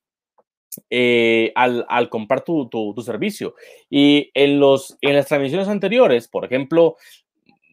eh, 0.90 1.52
al, 1.56 2.10
comprar 2.10 2.44
tu, 2.44 2.94
servicio? 3.04 3.56
Y 3.90 4.32
en, 4.34 4.60
los, 4.60 4.98
en 5.02 5.16
las 5.16 5.28
transmisiones 5.28 5.68
anteriores, 5.68 6.28
por 6.28 6.46
ejemplo, 6.46 6.98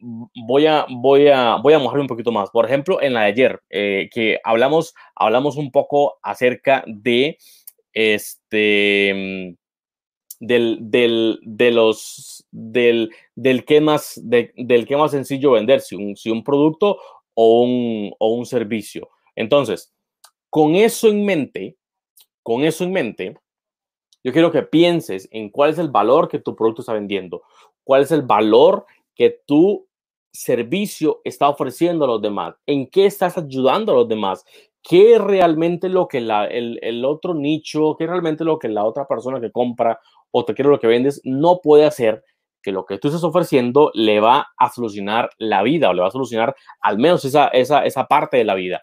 voy 0.01 0.65
a, 0.65 0.85
voy 0.89 1.27
a, 1.27 1.55
voy 1.55 1.73
a 1.73 1.79
mojar 1.79 1.99
un 1.99 2.07
poquito 2.07 2.31
más. 2.31 2.49
Por 2.49 2.65
ejemplo, 2.65 3.01
en 3.01 3.13
la 3.13 3.21
de 3.21 3.27
ayer, 3.27 3.61
eh, 3.69 4.09
que 4.11 4.39
hablamos, 4.43 4.93
hablamos 5.15 5.57
un 5.57 5.71
poco 5.71 6.19
acerca 6.21 6.83
de 6.87 7.37
este 7.93 9.57
del, 10.41 10.79
del, 10.81 11.39
de 11.43 11.71
los, 11.71 12.45
del, 12.51 13.11
del, 13.35 13.63
que 13.63 13.79
más, 13.79 14.19
del 14.23 14.85
que 14.87 14.97
más 14.97 15.11
sencillo 15.11 15.51
vender, 15.51 15.81
si 15.81 15.95
un, 15.95 16.17
si 16.17 16.31
un 16.31 16.43
producto 16.43 16.97
o 17.35 17.61
un, 17.61 18.11
o 18.17 18.33
un 18.33 18.45
servicio. 18.45 19.09
Entonces, 19.35 19.93
con 20.49 20.75
eso 20.75 21.09
en 21.09 21.25
mente, 21.25 21.77
con 22.43 22.63
eso 22.63 22.83
en 22.83 22.91
mente, 22.91 23.37
yo 24.23 24.31
quiero 24.31 24.51
que 24.51 24.63
pienses 24.63 25.27
en 25.31 25.49
cuál 25.49 25.71
es 25.71 25.79
el 25.79 25.89
valor 25.89 26.27
que 26.27 26.39
tu 26.39 26.55
producto 26.55 26.81
está 26.81 26.93
vendiendo, 26.93 27.41
cuál 27.83 28.03
es 28.03 28.11
el 28.11 28.21
valor 28.21 28.85
que 29.15 29.41
tu 29.45 29.87
servicio 30.31 31.21
está 31.23 31.49
ofreciendo 31.49 32.05
a 32.05 32.07
los 32.07 32.21
demás, 32.21 32.55
en 32.65 32.87
qué 32.87 33.05
estás 33.05 33.37
ayudando 33.37 33.91
a 33.91 33.95
los 33.95 34.07
demás, 34.07 34.45
qué 34.81 35.19
realmente 35.19 35.89
lo 35.89 36.07
que 36.07 36.21
la, 36.21 36.45
el, 36.45 36.79
el, 36.81 37.03
otro 37.05 37.33
nicho, 37.33 37.95
qué 37.97 38.07
realmente 38.07 38.43
lo 38.43 38.57
que 38.57 38.69
la 38.69 38.83
otra 38.83 39.07
persona 39.07 39.41
que 39.41 39.51
compra 39.51 39.99
o 40.31 40.45
te 40.45 40.53
quiero 40.53 40.71
lo 40.71 40.79
que 40.79 40.87
vendes, 40.87 41.21
no 41.23 41.59
puede 41.61 41.85
hacer 41.85 42.23
que 42.61 42.71
lo 42.71 42.85
que 42.85 42.97
tú 42.97 43.07
estás 43.07 43.23
ofreciendo 43.23 43.91
le 43.93 44.19
va 44.19 44.47
a 44.57 44.71
solucionar 44.71 45.29
la 45.37 45.63
vida 45.63 45.89
o 45.89 45.93
le 45.93 46.01
va 46.01 46.07
a 46.07 46.11
solucionar 46.11 46.55
al 46.81 46.97
menos 46.97 47.25
esa, 47.25 47.47
esa, 47.47 47.85
esa 47.85 48.05
parte 48.05 48.37
de 48.37 48.45
la 48.45 48.55
vida. 48.55 48.81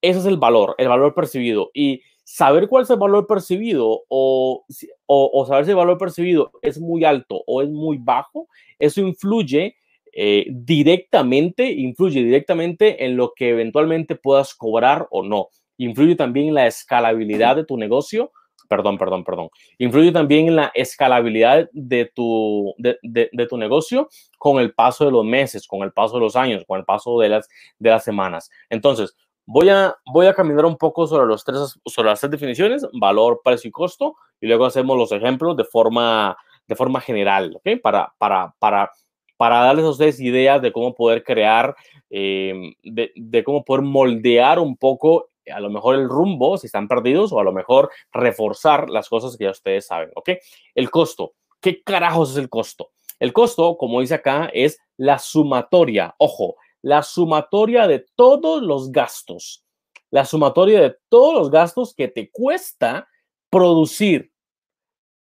ese 0.00 0.18
es 0.18 0.26
el 0.26 0.36
valor, 0.36 0.74
el 0.78 0.88
valor 0.88 1.14
percibido. 1.14 1.70
Y 1.74 2.02
saber 2.28 2.66
cuál 2.66 2.82
es 2.82 2.90
el 2.90 2.98
valor 2.98 3.28
percibido 3.28 4.02
o, 4.08 4.66
o, 5.06 5.46
saber 5.46 5.64
si 5.64 5.70
el 5.70 5.76
valor 5.76 5.96
percibido 5.96 6.50
es 6.60 6.80
muy 6.80 7.04
alto 7.04 7.44
o 7.46 7.62
es 7.62 7.68
muy 7.68 7.98
bajo, 7.98 8.48
eso 8.80 9.00
influye 9.00 9.76
eh, 10.12 10.44
directamente, 10.50 11.70
influye 11.70 12.24
directamente 12.24 13.04
en 13.04 13.16
lo 13.16 13.32
que 13.32 13.50
eventualmente 13.50 14.16
puedas 14.16 14.56
cobrar 14.56 15.06
o 15.10 15.22
no. 15.22 15.50
Influye 15.76 16.16
también 16.16 16.48
en 16.48 16.54
la 16.54 16.66
escalabilidad 16.66 17.54
de 17.54 17.64
tu 17.64 17.76
negocio 17.76 18.32
perdón, 18.68 18.98
perdón, 18.98 19.22
perdón. 19.22 19.48
Influye 19.78 20.10
también 20.10 20.48
en 20.48 20.56
la 20.56 20.72
escalabilidad 20.74 21.68
de 21.72 22.06
tu, 22.06 22.74
de, 22.78 22.98
de, 23.02 23.46
tu 23.46 23.56
negocio 23.56 24.08
con 24.38 24.58
el 24.58 24.74
paso 24.74 25.04
de 25.04 25.12
los 25.12 25.24
meses, 25.24 25.66
con 25.66 25.82
el 25.82 25.92
paso 25.92 26.14
de 26.14 26.20
los 26.20 26.34
años, 26.34 26.64
con 26.66 26.78
el 26.78 26.84
paso 26.84 27.18
de 27.20 27.28
las, 27.28 27.48
de 27.78 27.90
las 27.90 28.02
semanas. 28.02 28.50
Entonces, 28.68 29.16
voy 29.46 29.68
a, 29.68 29.96
voy 30.04 30.26
a 30.26 30.34
caminar 30.34 30.64
un 30.64 30.76
poco 30.76 31.06
sobre, 31.06 31.26
los 31.26 31.44
tres, 31.44 31.78
sobre 31.86 32.10
las 32.10 32.20
tres 32.20 32.30
definiciones, 32.30 32.86
valor, 32.92 33.40
precio 33.42 33.68
y 33.68 33.72
costo, 33.72 34.16
y 34.40 34.46
luego 34.46 34.66
hacemos 34.66 34.98
los 34.98 35.12
ejemplos 35.12 35.56
de 35.56 35.64
forma, 35.64 36.36
de 36.66 36.76
forma 36.76 37.00
general. 37.00 37.60
Para, 37.82 38.12
para, 38.18 38.54
para, 38.58 38.90
para 39.36 39.60
darles 39.60 39.84
a 39.84 39.90
ustedes 39.90 40.20
ideas 40.20 40.60
de 40.60 40.72
cómo 40.72 40.94
poder 40.94 41.22
crear, 41.24 41.74
eh, 42.10 42.72
de, 42.82 43.12
de 43.14 43.44
cómo 43.44 43.64
poder 43.64 43.82
moldear 43.82 44.58
un 44.58 44.76
poco 44.76 45.28
a 45.52 45.60
lo 45.60 45.70
mejor 45.70 45.94
el 45.94 46.08
rumbo 46.08 46.58
si 46.58 46.66
están 46.66 46.88
perdidos 46.88 47.32
o 47.32 47.40
a 47.40 47.44
lo 47.44 47.52
mejor 47.52 47.90
reforzar 48.12 48.90
las 48.90 49.08
cosas 49.08 49.36
que 49.36 49.44
ya 49.44 49.50
ustedes 49.50 49.86
saben, 49.86 50.10
¿ok? 50.16 50.30
El 50.74 50.90
costo. 50.90 51.34
¿Qué 51.60 51.82
carajos 51.82 52.32
es 52.32 52.36
el 52.36 52.48
costo? 52.48 52.90
El 53.18 53.32
costo, 53.32 53.76
como 53.78 54.00
dice 54.00 54.14
acá, 54.14 54.50
es 54.52 54.78
la 54.96 55.18
sumatoria, 55.18 56.14
ojo, 56.18 56.56
la 56.86 57.02
sumatoria 57.02 57.88
de 57.88 58.06
todos 58.14 58.62
los 58.62 58.92
gastos, 58.92 59.64
la 60.12 60.24
sumatoria 60.24 60.80
de 60.80 60.96
todos 61.08 61.34
los 61.34 61.50
gastos 61.50 61.92
que 61.92 62.06
te 62.06 62.30
cuesta 62.30 63.08
producir 63.50 64.30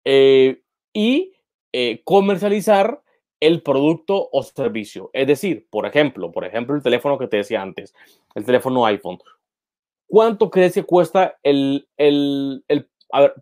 eh, 0.06 0.62
y 0.94 1.34
eh, 1.70 2.00
comercializar 2.02 3.02
el 3.40 3.62
producto 3.62 4.30
o 4.32 4.42
servicio. 4.42 5.10
Es 5.12 5.26
decir, 5.26 5.66
por 5.68 5.84
ejemplo, 5.84 6.32
por 6.32 6.46
ejemplo, 6.46 6.74
el 6.74 6.82
teléfono 6.82 7.18
que 7.18 7.28
te 7.28 7.36
decía 7.36 7.60
antes, 7.60 7.92
el 8.34 8.46
teléfono 8.46 8.86
iPhone. 8.86 9.18
¿cuánto 10.06 10.50
crees 10.50 10.72
que 10.72 10.84
cuesta 10.84 11.38
el, 11.42 11.86
el, 11.98 12.64
el 12.68 12.88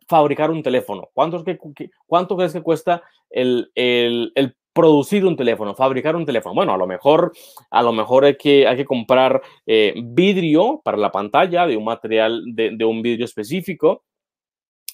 fabricar 0.09 0.51
un 0.51 0.65
teléfono? 0.65 1.09
¿Cuánto, 1.15 1.45
que, 1.45 1.57
¿Cuánto 2.05 2.37
crees 2.37 2.53
que 2.53 2.63
cuesta 2.63 3.01
el, 3.31 3.71
el, 3.77 4.57
producir 4.79 5.27
un 5.27 5.35
teléfono, 5.35 5.75
fabricar 5.75 6.15
un 6.15 6.25
teléfono? 6.25 6.55
Bueno, 6.55 6.73
a 6.73 6.77
lo 6.77 6.87
mejor, 6.87 7.33
a 7.69 7.83
lo 7.83 7.93
mejor 7.93 8.25
hay 8.25 8.37
que, 8.37 8.65
hay 8.65 8.77
que 8.77 8.85
comprar 8.85 9.43
eh, 9.67 9.93
vidrio 9.97 10.81
para 10.85 10.97
la 10.97 11.11
pantalla 11.11 11.67
de 11.67 11.77
un 11.77 11.83
material, 11.83 12.45
de, 12.47 12.85
un 12.85 13.03
vidrio 13.03 13.25
específico. 13.25 14.05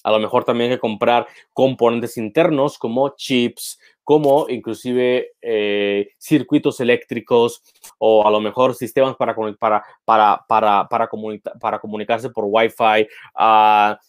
A 0.03 0.11
lo 0.11 0.19
mejor 0.19 0.43
también 0.43 0.71
hay 0.71 0.77
que 0.77 0.81
comprar 0.81 1.27
componentes 1.53 2.17
internos 2.17 2.79
como 2.79 3.09
chips, 3.15 3.79
como 4.03 4.47
inclusive 4.49 5.33
eh, 5.39 6.09
circuitos 6.17 6.79
eléctricos 6.79 7.61
o 7.99 8.25
a 8.25 8.31
lo 8.31 8.41
mejor 8.41 8.73
sistemas 8.73 9.15
para, 9.15 9.35
para, 9.35 9.83
para, 10.03 10.45
para, 10.47 10.87
para, 10.87 11.09
para 11.59 11.79
comunicarse 11.79 12.31
por 12.31 12.45
Wi-Fi. 12.47 13.07
Ah, 13.35 13.99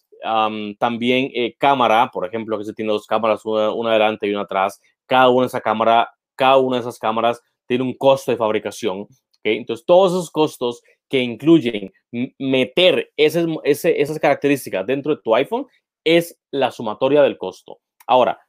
también 0.79 1.31
eh, 1.35 1.55
cámara, 1.59 2.11
por 2.11 2.27
ejemplo, 2.27 2.59
que 2.59 2.65
se 2.65 2.73
tiene 2.73 2.93
dos 2.93 3.07
cámaras, 3.07 3.45
una, 3.45 3.73
una, 3.73 3.91
adelante 3.91 4.27
y 4.27 4.31
una 4.31 4.43
atrás. 4.43 4.81
Cada 5.07 5.29
una 5.29 5.43
de 5.43 5.47
esas 5.49 5.63
cámaras, 5.63 6.09
cada 6.37 6.59
una 6.59 6.77
de 6.77 6.81
esas 6.83 6.99
cámaras 6.99 7.41
tiene 7.67 7.85
un 7.85 7.95
costo 7.95 8.31
de 8.31 8.37
fabricación. 8.37 9.07
Entonces, 9.43 9.87
todos 9.87 10.13
esos 10.13 10.31
costos 10.31 10.83
que 11.09 11.21
incluyen 11.21 11.93
meter 12.39 13.13
esas, 13.17 13.47
esas 13.65 14.19
características 14.19 14.87
dentro 14.87 15.15
de 15.15 15.23
tu 15.23 15.35
iPhone 15.35 15.67
es 16.05 16.39
la 16.51 16.71
sumatoria 16.71 17.23
del 17.23 17.39
costo. 17.39 17.79
Ahora, 18.07 18.41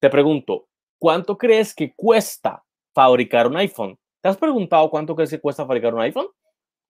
te 0.00 0.10
pregunto, 0.10 0.68
¿cuánto 0.98 1.36
crees 1.38 1.74
que 1.74 1.94
cuesta 1.94 2.62
fabricar 2.98 3.46
un 3.46 3.56
iPhone. 3.56 3.96
¿Te 4.20 4.28
has 4.28 4.36
preguntado 4.36 4.90
cuánto 4.90 5.14
crees 5.14 5.30
que 5.30 5.40
cuesta 5.40 5.64
fabricar 5.64 5.94
un 5.94 6.00
iPhone? 6.00 6.26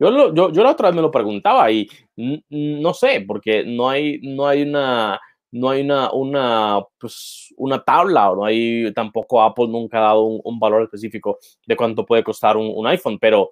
Yo, 0.00 0.32
yo, 0.32 0.50
yo 0.50 0.62
la 0.62 0.70
otra 0.70 0.88
vez 0.88 0.96
me 0.96 1.02
lo 1.02 1.10
preguntaba 1.10 1.70
y 1.70 1.86
no 2.16 2.94
sé, 2.94 3.24
porque 3.26 3.62
no 3.64 3.90
hay, 3.90 4.18
no 4.22 4.46
hay 4.46 4.62
una, 4.62 5.20
no 5.50 5.70
hay 5.70 5.82
una, 5.82 6.12
una, 6.12 6.80
pues, 6.98 7.52
una 7.56 7.82
tabla, 7.82 8.32
no 8.34 8.44
hay 8.44 8.92
tampoco 8.92 9.42
Apple 9.42 9.68
nunca 9.68 9.98
ha 9.98 10.02
dado 10.02 10.22
un, 10.24 10.58
valor 10.58 10.82
específico 10.82 11.38
de 11.66 11.76
cuánto 11.76 12.04
puede 12.04 12.22
costar 12.22 12.56
un, 12.56 12.86
iPhone, 12.86 13.18
pero 13.18 13.50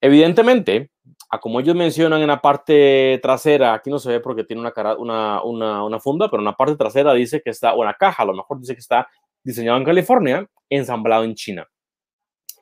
evidentemente, 0.00 0.90
a 1.30 1.38
como 1.38 1.60
ellos 1.60 1.76
mencionan 1.76 2.20
en 2.20 2.28
la 2.28 2.40
parte 2.40 3.18
trasera, 3.22 3.74
aquí 3.74 3.90
no 3.90 3.98
se 3.98 4.10
ve 4.10 4.20
porque 4.20 4.44
tiene 4.44 4.60
una, 4.60 4.72
cara, 4.72 4.96
una, 4.96 5.42
una, 5.42 5.84
una 5.84 6.00
funda, 6.00 6.28
pero 6.30 6.40
en 6.40 6.46
la 6.46 6.56
parte 6.56 6.76
trasera 6.76 7.12
dice 7.14 7.40
que 7.42 7.50
está, 7.50 7.74
o 7.74 7.82
en 7.82 7.86
la 7.86 7.94
caja 7.94 8.22
a 8.22 8.26
lo 8.26 8.34
mejor 8.34 8.58
dice 8.60 8.74
que 8.74 8.80
está 8.80 9.08
diseñado 9.44 9.78
en 9.78 9.84
California, 9.84 10.46
ensamblado 10.68 11.24
en 11.24 11.34
China. 11.34 11.66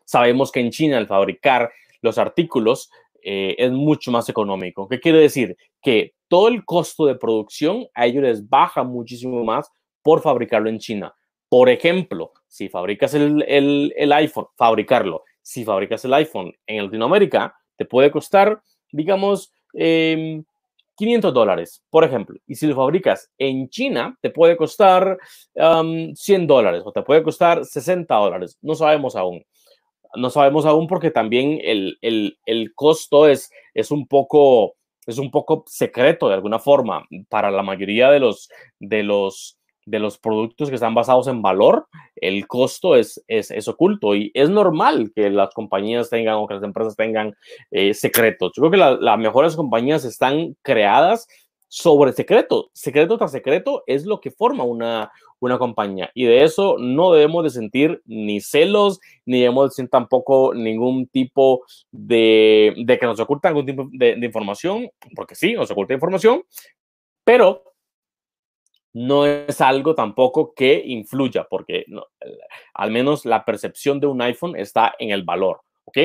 Sabemos 0.05 0.53
que 0.53 0.61
en 0.61 0.71
China 0.71 0.99
el 0.99 1.07
fabricar 1.07 1.73
los 2.01 2.19
artículos 2.19 2.91
eh, 3.23 3.57
es 3.59 3.73
mucho 3.73 4.13
más 4.13 4.29
económico. 4.29 4.89
¿Qué 4.89 5.01
quiere 5.01 5.19
decir? 5.19 5.57
Que 5.83 6.15
todo 6.29 6.49
el 6.49 6.65
costo 6.65 7.07
de 7.07 7.15
producción 7.15 7.87
a 7.95 8.07
ellos 8.07 8.23
les 8.23 8.49
baja 8.49 8.83
muchísimo 8.83 9.45
más 9.45 9.71
por 10.03 10.23
fabricarlo 10.23 10.69
en 10.69 10.79
China. 10.79 11.15
Por 11.49 11.69
ejemplo, 11.69 12.33
si 12.49 12.69
fabricas 12.69 13.15
el, 13.15 13.45
el, 13.47 14.13
iPhone, 14.13 14.47
fabricarlo, 14.57 15.25
si 15.43 15.65
fabricas 15.65 16.05
el 16.05 16.15
iPhone 16.15 16.53
en 16.67 16.85
Latinoamérica, 16.85 17.55
te 17.77 17.85
puede 17.85 18.11
costar, 18.11 18.61
digamos, 18.91 19.53
500 19.73 20.45
em, 21.29 21.35
dólares, 21.35 21.83
por 21.91 22.05
ejemplo. 22.05 22.39
Y 22.47 22.57
si 22.57 22.67
lo 22.67 22.75
fabricas 22.75 23.31
en 23.39 23.69
China, 23.69 24.19
te 24.21 24.31
puede 24.31 24.57
costar 24.57 25.19
100 25.55 26.47
dólares 26.47 26.83
o 26.85 26.93
te 26.93 27.03
puede 27.03 27.23
costar 27.23 27.65
60 27.65 28.15
dólares. 28.15 28.59
No 28.63 28.75
sabemos 28.75 29.15
aún 29.15 29.45
no 30.17 30.31
sabemos 30.31 30.67
aún 30.67 30.87
porque 30.87 31.11
también 31.11 31.61
el, 31.63 31.99
el, 32.01 32.39
el, 32.47 32.75
costo 32.75 33.29
es, 33.29 33.51
es, 33.75 33.91
un 33.91 34.07
poco, 34.07 34.76
es 35.07 35.19
un 35.19 35.31
poco 35.31 35.65
secreto 35.67 36.29
de 36.29 36.35
alguna 36.35 36.59
forma 36.59 37.07
para 37.29 37.51
la 37.51 37.63
mayoría 37.63 38.11
de 38.11 38.21
los, 38.21 38.49
de 38.81 39.03
los, 39.03 39.59
de 39.87 39.99
los 39.99 40.19
productos 40.19 40.69
que 40.69 40.75
están 40.75 40.95
basados 40.95 41.29
en 41.29 41.43
valor, 41.43 41.87
el 42.17 42.47
costo 42.47 42.97
es, 42.97 43.23
es, 43.29 43.51
es 43.51 43.69
oculto 43.69 44.15
y 44.15 44.33
es 44.35 44.51
normal 44.51 45.13
que 45.15 45.31
las 45.31 45.55
compañías 45.55 46.11
tengan 46.11 46.35
o 46.35 46.47
que 46.47 46.55
las 46.55 46.63
empresas 46.63 46.97
tengan 46.97 47.35
eh, 47.71 47.95
secretos. 47.95 48.53
Yo 48.57 48.63
creo 48.63 48.71
que 48.71 49.03
las 49.05 49.19
mejores 49.19 49.55
compañías 49.55 50.05
están 50.05 50.57
creadas 50.63 51.29
sobre 51.69 52.13
secreto. 52.13 52.71
Secreto 52.73 53.19
tras 53.19 53.33
secreto 53.33 53.83
es 53.87 54.07
lo 54.07 54.21
que 54.21 54.31
forma 54.31 54.65
una, 54.65 55.11
una 55.41 55.59
compañía. 55.59 56.11
Y 56.15 56.25
de 56.25 56.45
eso 56.45 56.77
no 56.79 57.13
debemos 57.13 57.45
de 57.45 57.51
sentir 57.51 58.03
ni 58.05 58.41
celos, 58.41 59.01
ni 59.25 59.41
debemos 59.41 59.71
de 59.71 59.75
sentir 59.75 59.91
tampoco 59.91 60.55
ningún 60.55 61.07
tipo 61.09 61.65
de, 61.91 62.75
de 62.77 62.99
que 62.99 63.07
nos 63.07 63.21
oculta 63.21 63.49
algún 63.49 63.67
tipo 63.67 63.89
de, 63.93 64.19
información, 64.23 64.89
porque 65.15 65.35
sí, 65.35 65.55
nos 65.55 65.71
oculta 65.71 65.95
información, 65.95 66.43
pero 67.25 67.63
no 68.93 69.27
es 69.27 69.61
algo 69.61 69.95
tampoco 69.95 70.55
que 70.55 70.83
influya, 70.87 71.47
porque 71.51 71.85
al 72.73 72.91
menos 72.91 73.27
la 73.27 73.45
percepción 73.45 74.01
de 74.01 74.07
un 74.07 74.23
iPhone 74.23 74.57
está 74.57 74.95
en 74.99 75.11
el 75.11 75.23
valor, 75.23 75.61
¿ok? 75.85 75.99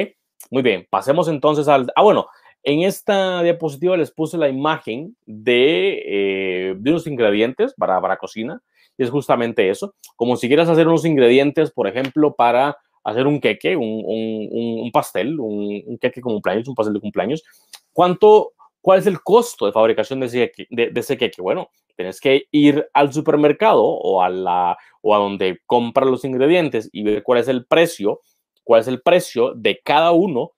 Muy 0.50 0.62
bien, 0.62 0.88
pasemos 0.90 1.28
entonces 1.28 1.68
al... 1.68 1.92
Ah, 1.96 2.02
bueno, 2.02 2.28
en 2.64 2.84
esta 2.84 3.42
diapositiva 3.44 3.98
les 3.98 4.12
puse 4.12 4.38
la 4.38 4.50
imagen 4.50 5.16
de, 5.26 6.04
eh, 6.06 6.76
de 6.78 6.90
unos 6.90 7.08
ingredientes 7.08 7.74
para, 7.74 8.00
para 8.00 8.18
cocina 8.18 8.62
es 9.04 9.10
justamente 9.10 9.70
eso. 9.70 9.96
Como 10.16 10.36
si 10.36 10.48
quieras 10.48 10.70
hacer 10.70 10.88
unos 10.88 11.06
ingredientes, 11.06 11.72
por 11.72 11.88
ejemplo, 11.88 12.36
para 12.36 12.78
hacer 13.04 13.26
un 13.28 13.40
queque, 13.40 13.76
un, 13.76 14.04
un, 14.06 14.92
pastel, 14.92 15.40
un, 15.40 15.82
un, 15.86 15.98
queque 15.98 16.22
cumpleaños, 16.22 16.68
un 16.68 16.76
pastel 16.76 16.94
de 16.94 17.00
cumpleaños. 17.00 17.44
¿Cuánto, 17.92 18.54
¿Cuál 18.80 19.00
es 19.00 19.08
el 19.08 19.22
costo 19.22 19.66
de 19.66 19.72
fabricación 19.72 20.20
de 20.20 20.26
ese, 20.28 20.52
de, 20.70 20.92
ese 20.96 21.18
queque? 21.18 21.42
Bueno, 21.42 21.70
tienes 21.96 22.22
que 22.22 22.44
ir 22.52 22.88
al 22.94 23.12
supermercado 23.12 23.84
o 23.84 24.22
a, 24.22 24.30
la, 24.30 24.78
o 25.02 25.16
a 25.16 25.20
donde 25.20 25.60
compras 25.66 26.10
los 26.10 26.24
ingredientes 26.24 26.90
y 26.92 27.04
ver 27.04 27.24
cuál 27.24 27.40
es 27.40 27.48
el 27.48 27.66
precio, 27.66 28.22
cuál 28.64 28.82
es 28.82 28.88
el 28.88 29.02
precio 29.02 29.54
de 29.56 29.82
cada 29.84 30.12
uno, 30.12 30.52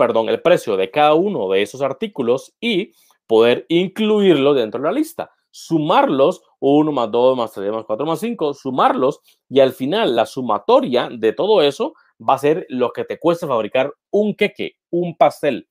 perdón, 0.00 0.30
el 0.30 0.40
precio 0.40 0.78
de 0.78 0.90
cada 0.90 1.12
uno 1.12 1.50
de 1.50 1.60
esos 1.60 1.82
artículos 1.82 2.54
y 2.58 2.94
poder 3.26 3.66
incluirlo 3.68 4.54
dentro 4.54 4.80
de 4.80 4.86
la 4.86 4.92
lista 4.92 5.30
sumarlos, 5.50 6.42
1 6.60 6.90
más 6.90 7.10
2 7.10 7.36
más 7.36 7.52
3 7.52 7.70
más 7.70 7.84
4 7.84 8.06
más 8.06 8.20
5, 8.20 8.54
sumarlos 8.54 9.20
y 9.48 9.60
al 9.60 9.72
final 9.72 10.16
la 10.16 10.24
sumatoria 10.24 11.10
de 11.12 11.34
todo 11.34 11.60
eso 11.60 11.92
va 12.26 12.34
a 12.34 12.38
ser 12.38 12.64
lo 12.70 12.92
que 12.92 13.04
te 13.04 13.18
cuesta 13.18 13.46
fabricar 13.46 13.92
un 14.10 14.34
queque, 14.34 14.76
un 14.90 15.16
pastel. 15.16 15.68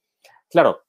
Claro, 0.49 0.81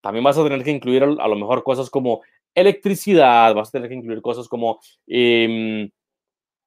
también 0.00 0.24
vas 0.24 0.38
a 0.38 0.42
tener 0.42 0.64
que 0.64 0.70
incluir 0.72 1.04
a 1.04 1.28
lo 1.28 1.36
mejor 1.36 1.62
cosas 1.62 1.90
como 1.90 2.22
electricidad, 2.54 3.54
vas 3.54 3.68
a 3.68 3.72
tener 3.72 3.88
que 3.88 3.94
incluir 3.94 4.20
cosas 4.20 4.48
como 4.48 4.80
em, 5.06 5.90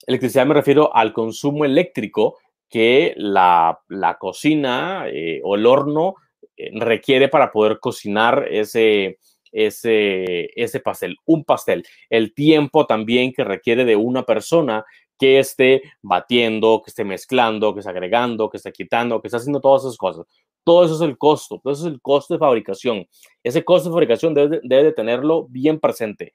electricidad, 0.07 0.45
me 0.45 0.53
refiero 0.53 0.95
al 0.95 1.11
consumo 1.11 1.65
eléctrico 1.65 2.37
que 2.73 3.13
la, 3.17 3.77
cocina 4.19 5.05
eh, 5.07 5.39
o 5.43 5.53
el 5.53 5.67
horno 5.67 6.15
eh, 6.57 6.71
requiere 6.73 7.29
para 7.29 7.51
poder 7.51 7.79
cocinar 7.79 8.47
ese, 8.49 9.19
ese, 9.51 10.49
ese 10.59 10.79
pastel, 10.79 11.15
un 11.25 11.43
pastel. 11.43 11.85
El 12.09 12.33
tiempo 12.33 12.87
también 12.87 13.31
que 13.31 13.43
requiere 13.43 13.85
de 13.85 13.95
una 13.95 14.23
persona 14.23 14.83
que 15.19 15.37
esté 15.37 15.83
batiendo, 16.01 16.81
que 16.83 16.89
esté 16.89 17.03
mezclando, 17.03 17.75
que 17.75 17.81
esté 17.81 17.91
agregando, 17.91 18.49
que 18.49 18.57
esté 18.57 18.71
quitando, 18.71 19.21
que 19.21 19.27
esté 19.27 19.37
haciendo 19.37 19.61
todas 19.61 19.83
esas 19.83 19.97
cosas. 19.97 20.25
Todo 20.63 20.85
eso 20.85 20.95
es 20.95 21.01
el 21.01 21.15
costo, 21.19 21.59
todo 21.63 21.73
eso 21.73 21.87
es 21.87 21.93
el 21.93 22.01
costo 22.01 22.33
de 22.33 22.39
fabricación. 22.39 23.07
Ese 23.43 23.63
costo 23.63 23.89
de 23.89 23.93
fabricación 23.93 24.33
debe, 24.33 24.61
debe 24.63 24.85
de 24.85 24.93
tenerlo 24.93 25.45
bien 25.47 25.79
presente. 25.79 26.33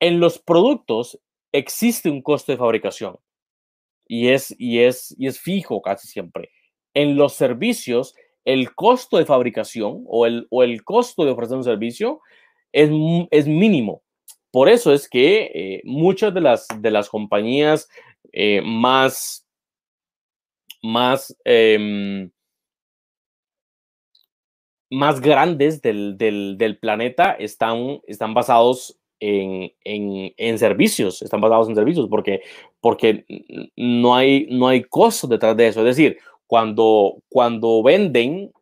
En 0.00 0.18
los 0.18 0.38
productos 0.38 1.20
existe 1.52 2.08
un 2.08 2.22
costo 2.22 2.52
de 2.52 2.58
fabricación 2.58 3.18
y 4.06 4.28
es, 4.28 4.54
y 4.58 4.80
es, 4.80 5.14
y 5.18 5.26
es 5.26 5.40
fijo 5.40 5.82
casi 5.82 6.08
siempre. 6.08 6.50
En 6.94 7.16
los 7.16 7.34
servicios 7.34 8.14
el 8.46 8.74
costo 8.74 9.18
de 9.18 9.26
fabricación 9.26 10.04
o 10.06 10.24
el, 10.24 10.46
o 10.50 10.62
el 10.62 10.84
costo 10.84 11.24
de 11.24 11.32
ofrecer 11.32 11.56
un 11.56 11.64
servicio 11.64 12.20
es, 12.72 12.90
es 13.30 13.46
mínimo. 13.46 14.02
Por 14.52 14.68
eso 14.68 14.92
es 14.94 15.08
que 15.08 15.50
eh, 15.52 15.82
muchas 15.84 16.32
de 16.32 16.40
las, 16.40 16.66
de 16.80 16.90
las 16.90 17.10
compañías 17.10 17.88
eh, 18.32 18.62
más, 18.64 19.46
más, 20.80 21.36
em, 21.44 22.30
más 24.90 25.20
grandes 25.20 25.82
del, 25.82 26.16
del, 26.16 26.56
del, 26.56 26.78
planeta 26.78 27.32
están, 27.32 28.00
están 28.06 28.32
basados 28.32 28.98
en, 29.18 29.72
en, 29.82 30.32
en, 30.36 30.58
servicios, 30.58 31.20
están 31.20 31.40
basados 31.40 31.68
en 31.68 31.74
servicios, 31.74 32.06
porque, 32.08 32.42
porque 32.86 33.24
no, 33.74 34.14
hay, 34.14 34.46
no 34.48 34.68
hay 34.68 34.84
costo 34.84 35.26
detrás 35.26 35.56
de 35.56 35.66
eso. 35.66 35.80
Es 35.80 35.96
decir, 35.96 36.18
cuando, 36.46 37.16
cuando 37.28 37.82
venden 37.82 38.52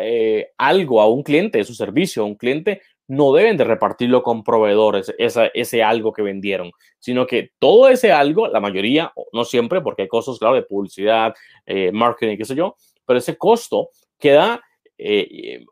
eh, 0.00 0.48
algo 0.58 1.00
a 1.00 1.06
un 1.06 1.22
cliente, 1.22 1.62
su 1.62 1.72
servicio 1.72 2.24
a 2.24 2.26
un 2.26 2.34
cliente, 2.34 2.82
no 3.06 3.32
deben 3.32 3.56
de 3.56 3.62
repartirlo 3.62 4.24
con 4.24 4.42
proveedores, 4.42 5.14
ese 5.16 5.82
algo 5.84 6.12
que 6.12 6.22
vendieron, 6.22 6.72
sino 6.98 7.24
que 7.24 7.50
todo 7.60 7.88
ese 7.88 8.10
algo, 8.10 8.48
la 8.48 8.58
mayoría, 8.58 9.12
no 9.32 9.44
siempre, 9.44 9.80
porque 9.80 10.02
hay 10.02 10.08
costos, 10.08 10.40
claro, 10.40 10.56
de 10.56 10.62
publicidad, 10.62 11.32
eh, 11.64 11.92
marketing, 11.92 12.38
qué 12.38 12.44
sé 12.44 12.56
yo, 12.56 12.74
pero 13.06 13.20
ese 13.20 13.38
costo 13.38 13.90
queda 14.18 14.60
eh, 14.98 15.64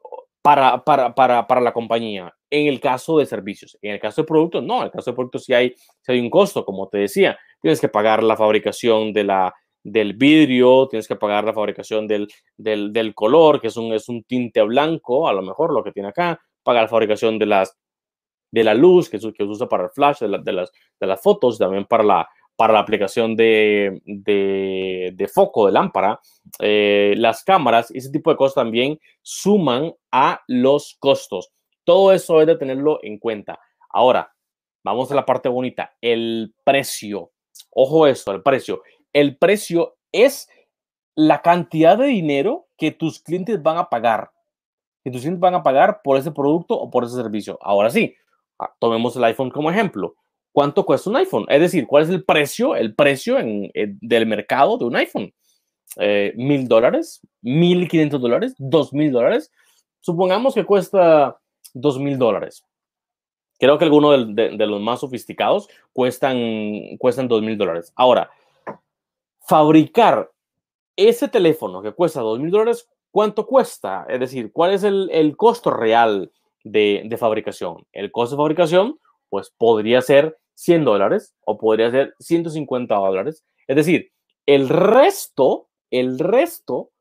para, 0.42 0.84
para, 0.84 1.12
para, 1.12 1.44
para, 1.48 1.60
la 1.60 1.72
compañía. 1.72 2.32
En 2.50 2.66
el 2.66 2.80
caso 2.80 3.18
de 3.18 3.26
servicios, 3.26 3.78
en 3.80 3.92
el 3.92 4.00
caso 4.00 4.22
de 4.22 4.26
productos, 4.26 4.62
no, 4.62 4.78
en 4.78 4.84
el 4.84 4.90
caso 4.90 5.10
de 5.10 5.14
productos 5.14 5.44
sí 5.44 5.54
hay, 5.54 5.70
sí 5.76 6.12
hay 6.12 6.20
un 6.20 6.30
costo, 6.30 6.64
como 6.64 6.88
te 6.88 6.98
decía, 6.98 7.38
tienes 7.60 7.80
que 7.80 7.88
pagar 7.88 8.22
la 8.22 8.36
fabricación 8.36 9.12
de 9.12 9.24
la, 9.24 9.54
del 9.82 10.14
vidrio, 10.14 10.88
tienes 10.88 11.08
que 11.08 11.16
pagar 11.16 11.44
la 11.44 11.52
fabricación 11.52 12.06
del, 12.06 12.28
del, 12.56 13.14
color, 13.14 13.60
que 13.60 13.68
es 13.68 13.76
un, 13.76 13.92
es 13.92 14.08
un 14.08 14.24
tinte 14.24 14.62
blanco, 14.62 15.28
a 15.28 15.32
lo 15.32 15.42
mejor 15.42 15.72
lo 15.72 15.82
que 15.82 15.92
tiene 15.92 16.08
acá, 16.08 16.40
pagar 16.62 16.82
la 16.82 16.88
fabricación 16.88 17.38
de, 17.38 17.46
las, 17.46 17.76
de 18.50 18.64
la 18.64 18.74
luz, 18.74 19.08
que, 19.08 19.18
que 19.18 19.44
se 19.44 19.44
usa 19.44 19.68
para 19.68 19.84
el 19.84 19.90
flash, 19.90 20.20
de, 20.20 20.38
de, 20.42 20.52
las, 20.52 20.72
de 20.98 21.06
las 21.06 21.22
fotos, 21.22 21.58
también 21.58 21.84
para 21.84 22.02
la, 22.02 22.28
para 22.56 22.74
la 22.74 22.80
aplicación 22.80 23.36
de, 23.36 24.02
de, 24.04 25.12
de 25.14 25.28
foco, 25.28 25.64
de 25.64 25.72
lámpara, 25.72 26.20
eh, 26.58 27.14
las 27.16 27.42
cámaras, 27.42 27.90
ese 27.90 28.10
tipo 28.10 28.30
de 28.30 28.36
cosas 28.36 28.56
también 28.56 29.00
suman 29.22 29.94
a 30.12 30.42
los 30.46 30.96
costos. 31.00 31.50
Todo 31.90 32.12
eso 32.12 32.40
es 32.40 32.46
de 32.46 32.56
tenerlo 32.56 33.00
en 33.02 33.18
cuenta. 33.18 33.58
Ahora, 33.90 34.32
vamos 34.84 35.10
a 35.10 35.16
la 35.16 35.26
parte 35.26 35.48
bonita, 35.48 35.92
el 36.00 36.54
precio. 36.64 37.32
Ojo 37.70 38.06
esto, 38.06 38.30
el 38.30 38.42
precio 38.42 38.80
el 39.12 39.36
precio 39.36 39.96
es 40.12 40.48
la 41.14 41.42
cantidad 41.42 41.98
de 41.98 42.06
dinero 42.06 42.68
que 42.76 42.92
tus 42.92 43.20
clientes 43.20 43.62
van 43.62 43.76
a 43.76 43.88
pagar, 43.88 44.30
que 45.02 45.10
tus 45.10 45.22
clientes 45.22 45.40
van 45.40 45.54
a 45.54 45.62
pagar 45.62 46.00
por 46.02 46.16
ese 46.16 46.30
producto 46.30 46.74
o 46.74 46.90
por 46.90 47.04
ese 47.04 47.16
servicio. 47.16 47.58
Ahora 47.60 47.90
sí, 47.90 48.14
ah, 48.58 48.72
tomemos 48.78 49.16
el 49.16 49.24
iPhone 49.24 49.50
como 49.50 49.70
ejemplo. 49.70 50.14
cuánto 50.52 50.84
cuesta 50.84 51.10
un 51.10 51.16
iPhone. 51.16 51.46
Es 51.48 51.60
decir, 51.60 51.86
cuál 51.86 52.04
es 52.04 52.10
el 52.10 52.24
precio, 52.24 52.74
el 52.74 52.94
precio 52.94 53.38
en, 53.38 53.70
del 54.00 54.26
mercado 54.26 54.78
de 54.78 54.84
un 54.84 54.96
iPhone. 54.96 55.32
Eh, 55.96 56.32
mil 56.36 56.68
dólares, 56.68 57.20
mil 57.42 57.88
quinientos 57.88 58.20
dólares, 58.20 58.54
dos 58.58 58.92
mil 58.92 59.12
dólares. 59.12 59.50
Supongamos 60.00 60.54
que 60.54 60.64
cuesta 60.64 61.39
dos 61.74 61.98
mil 61.98 62.18
dólares. 62.18 62.64
Creo 63.60 63.76
que 63.76 63.84
algunos 63.84 64.34
de, 64.34 64.66
los 64.66 64.80
más 64.80 65.00
sofisticados 65.00 65.68
cuestan, 65.92 66.96
cuestan 66.98 67.28
mil 67.28 67.58
dólares. 67.58 67.92
Ahora, 67.94 68.30
fabricar 69.40 70.30
ese 70.96 71.28
teléfono 71.28 71.82
que 71.82 71.92
cuesta 71.92 72.22
dos 72.22 72.38
mil 72.38 72.50
dólares, 72.50 72.88
¿cuánto 73.10 73.46
cuesta? 73.46 74.06
Es 74.08 74.18
decir, 74.18 74.50
¿cuál 74.50 74.72
es 74.72 74.82
el, 74.82 75.34
costo 75.36 75.70
real 75.70 76.32
de, 76.64 77.14
fabricación? 77.18 77.86
El 77.92 78.10
costo 78.10 78.36
de 78.36 78.40
fabricación, 78.40 78.98
pues 79.28 79.52
podría 79.56 80.00
ser 80.00 80.38
100 80.54 80.84
dólares 80.86 81.34
o 81.44 81.58
podría 81.58 81.90
ser 81.90 82.14
150 82.18 82.94
dólares. 82.94 83.44
Es 83.66 83.76
decir, 83.76 84.10
el 84.46 84.70
resto, 84.70 85.68
el 85.90 86.18
resto, 86.18 86.92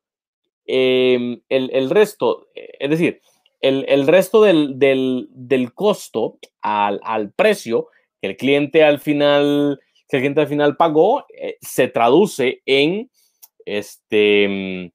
eh, 0.65 1.41
el, 1.47 1.69
el, 1.71 1.89
resto, 1.89 2.47
es 2.53 2.89
decir, 2.89 3.21
el, 3.61 3.85
el 3.87 4.07
resto 4.07 4.41
del, 4.41 4.79
del, 4.79 5.27
del 5.31 5.73
costo 5.73 6.39
al, 6.61 6.99
al, 7.03 7.31
precio 7.31 7.87
que 8.21 8.29
el 8.29 8.37
cliente 8.37 8.83
al 8.83 8.99
final, 8.99 9.79
que 10.07 10.17
el 10.17 10.21
cliente 10.21 10.41
al 10.41 10.47
final 10.47 10.77
pagó, 10.77 11.25
eh, 11.29 11.57
se 11.61 11.87
traduce 11.87 12.61
en 12.65 13.09
este 13.65 14.91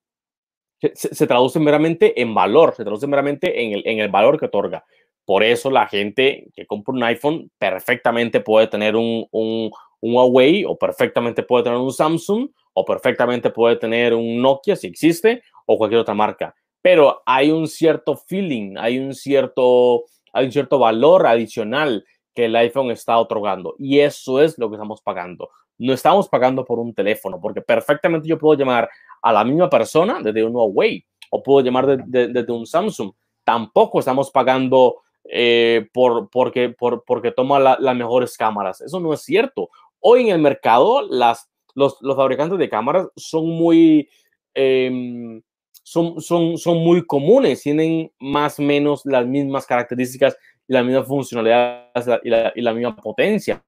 se, 0.80 1.14
se, 1.14 1.26
traduce 1.26 1.58
meramente 1.58 2.20
en 2.20 2.34
valor, 2.34 2.74
se 2.74 2.84
traduce 2.84 3.06
meramente 3.06 3.62
en 3.62 3.72
el, 3.72 3.82
en 3.86 4.00
el 4.00 4.08
valor 4.08 4.38
que 4.38 4.46
otorga. 4.46 4.84
Por 5.24 5.42
eso 5.42 5.70
la 5.70 5.86
gente 5.86 6.48
que 6.54 6.66
compra 6.66 6.94
un 6.94 7.02
iPhone 7.02 7.50
perfectamente 7.58 8.40
puede 8.40 8.66
tener 8.66 8.94
un, 8.94 9.26
un, 9.30 9.70
un, 10.00 10.14
Huawei 10.14 10.64
o 10.66 10.76
perfectamente 10.76 11.42
puede 11.42 11.64
tener 11.64 11.78
un 11.78 11.92
Samsung 11.92 12.50
o 12.74 12.84
perfectamente 12.84 13.50
puede 13.50 13.76
tener 13.76 14.12
un 14.12 14.42
Nokia 14.42 14.76
si 14.76 14.88
existe 14.88 15.42
o 15.66 15.78
cualquier 15.78 16.00
otra 16.00 16.14
marca. 16.14 16.54
Pero 16.84 17.22
hay 17.24 17.50
un 17.50 17.66
cierto 17.66 18.14
feeling, 18.14 18.76
hay 18.76 18.98
un 18.98 19.14
cierto, 19.14 20.04
hay 20.34 20.44
un 20.44 20.52
cierto 20.52 20.78
valor 20.78 21.26
adicional 21.26 22.04
que 22.34 22.44
el 22.44 22.54
iPhone 22.56 22.90
está 22.90 23.16
otorgando 23.16 23.74
y 23.78 24.00
eso 24.00 24.38
es 24.42 24.58
lo 24.58 24.68
que 24.68 24.76
estamos 24.76 25.00
pagando. 25.00 25.48
No 25.78 25.94
estamos 25.94 26.28
pagando 26.28 26.62
por 26.62 26.78
un 26.78 26.92
teléfono 26.92 27.40
porque 27.40 27.62
perfectamente 27.62 28.28
yo 28.28 28.36
puedo 28.36 28.58
llamar 28.58 28.90
a 29.22 29.32
la 29.32 29.44
misma 29.44 29.70
persona 29.70 30.20
desde 30.22 30.44
un 30.44 30.54
Huawei 30.54 31.02
o 31.30 31.42
puedo 31.42 31.64
llamar 31.64 31.86
desde 31.86 32.04
de, 32.06 32.28
de, 32.28 32.42
de 32.42 32.52
un 32.52 32.66
Samsung. 32.66 33.12
Tampoco 33.44 34.00
estamos 34.00 34.30
pagando 34.30 34.96
eh, 35.24 35.88
por, 35.90 36.28
porque, 36.28 36.68
por, 36.68 37.02
porque 37.06 37.32
toma 37.32 37.58
la, 37.58 37.78
las 37.80 37.96
mejores 37.96 38.36
cámaras. 38.36 38.82
Eso 38.82 39.00
no 39.00 39.14
es 39.14 39.22
cierto. 39.22 39.70
Hoy 40.00 40.24
en 40.24 40.34
el 40.34 40.38
mercado, 40.38 41.00
las, 41.08 41.50
los, 41.74 41.96
fabricantes 42.14 42.58
de 42.58 42.68
cámaras 42.68 43.08
son 43.16 43.48
muy, 43.48 44.06
eh, 44.52 45.40
son, 45.84 46.20
son, 46.20 46.58
son 46.58 46.78
muy 46.78 47.06
comunes, 47.06 47.62
tienen 47.62 48.10
más 48.18 48.58
o 48.58 48.62
menos 48.62 49.02
las 49.04 49.24
mismas 49.24 49.66
características 49.66 50.36
la 50.66 50.82
misma 50.82 51.04
funcionalidad 51.04 51.90
y 52.22 52.30
la, 52.30 52.52
y 52.54 52.60
la 52.62 52.72
misma 52.72 52.96
potencia. 52.96 53.62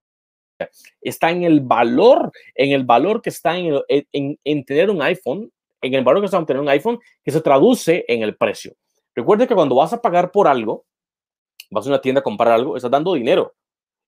Está 1.00 1.30
en 1.30 1.44
el 1.44 1.60
valor, 1.60 2.32
en 2.54 2.72
el 2.72 2.84
valor 2.84 3.20
que 3.20 3.30
está 3.30 3.56
en, 3.56 3.78
en, 3.88 4.38
en 4.42 4.64
tener 4.64 4.90
un 4.90 5.02
iPhone, 5.02 5.52
en 5.82 5.94
el 5.94 6.02
valor 6.02 6.22
que 6.22 6.26
está 6.26 6.38
en 6.38 6.46
tener 6.46 6.62
un 6.62 6.68
iPhone, 6.68 6.98
que 7.22 7.30
se 7.30 7.40
traduce 7.40 8.04
en 8.08 8.22
el 8.22 8.36
precio. 8.36 8.74
Recuerde 9.14 9.46
que 9.46 9.54
cuando 9.54 9.74
vas 9.74 9.92
a 9.92 10.00
pagar 10.00 10.30
por 10.30 10.48
algo, 10.48 10.86
vas 11.70 11.86
a 11.86 11.90
una 11.90 12.00
tienda 12.00 12.20
a 12.20 12.24
comprar 12.24 12.52
algo, 12.52 12.76
estás 12.76 12.90
dando 12.90 13.14
dinero 13.14 13.54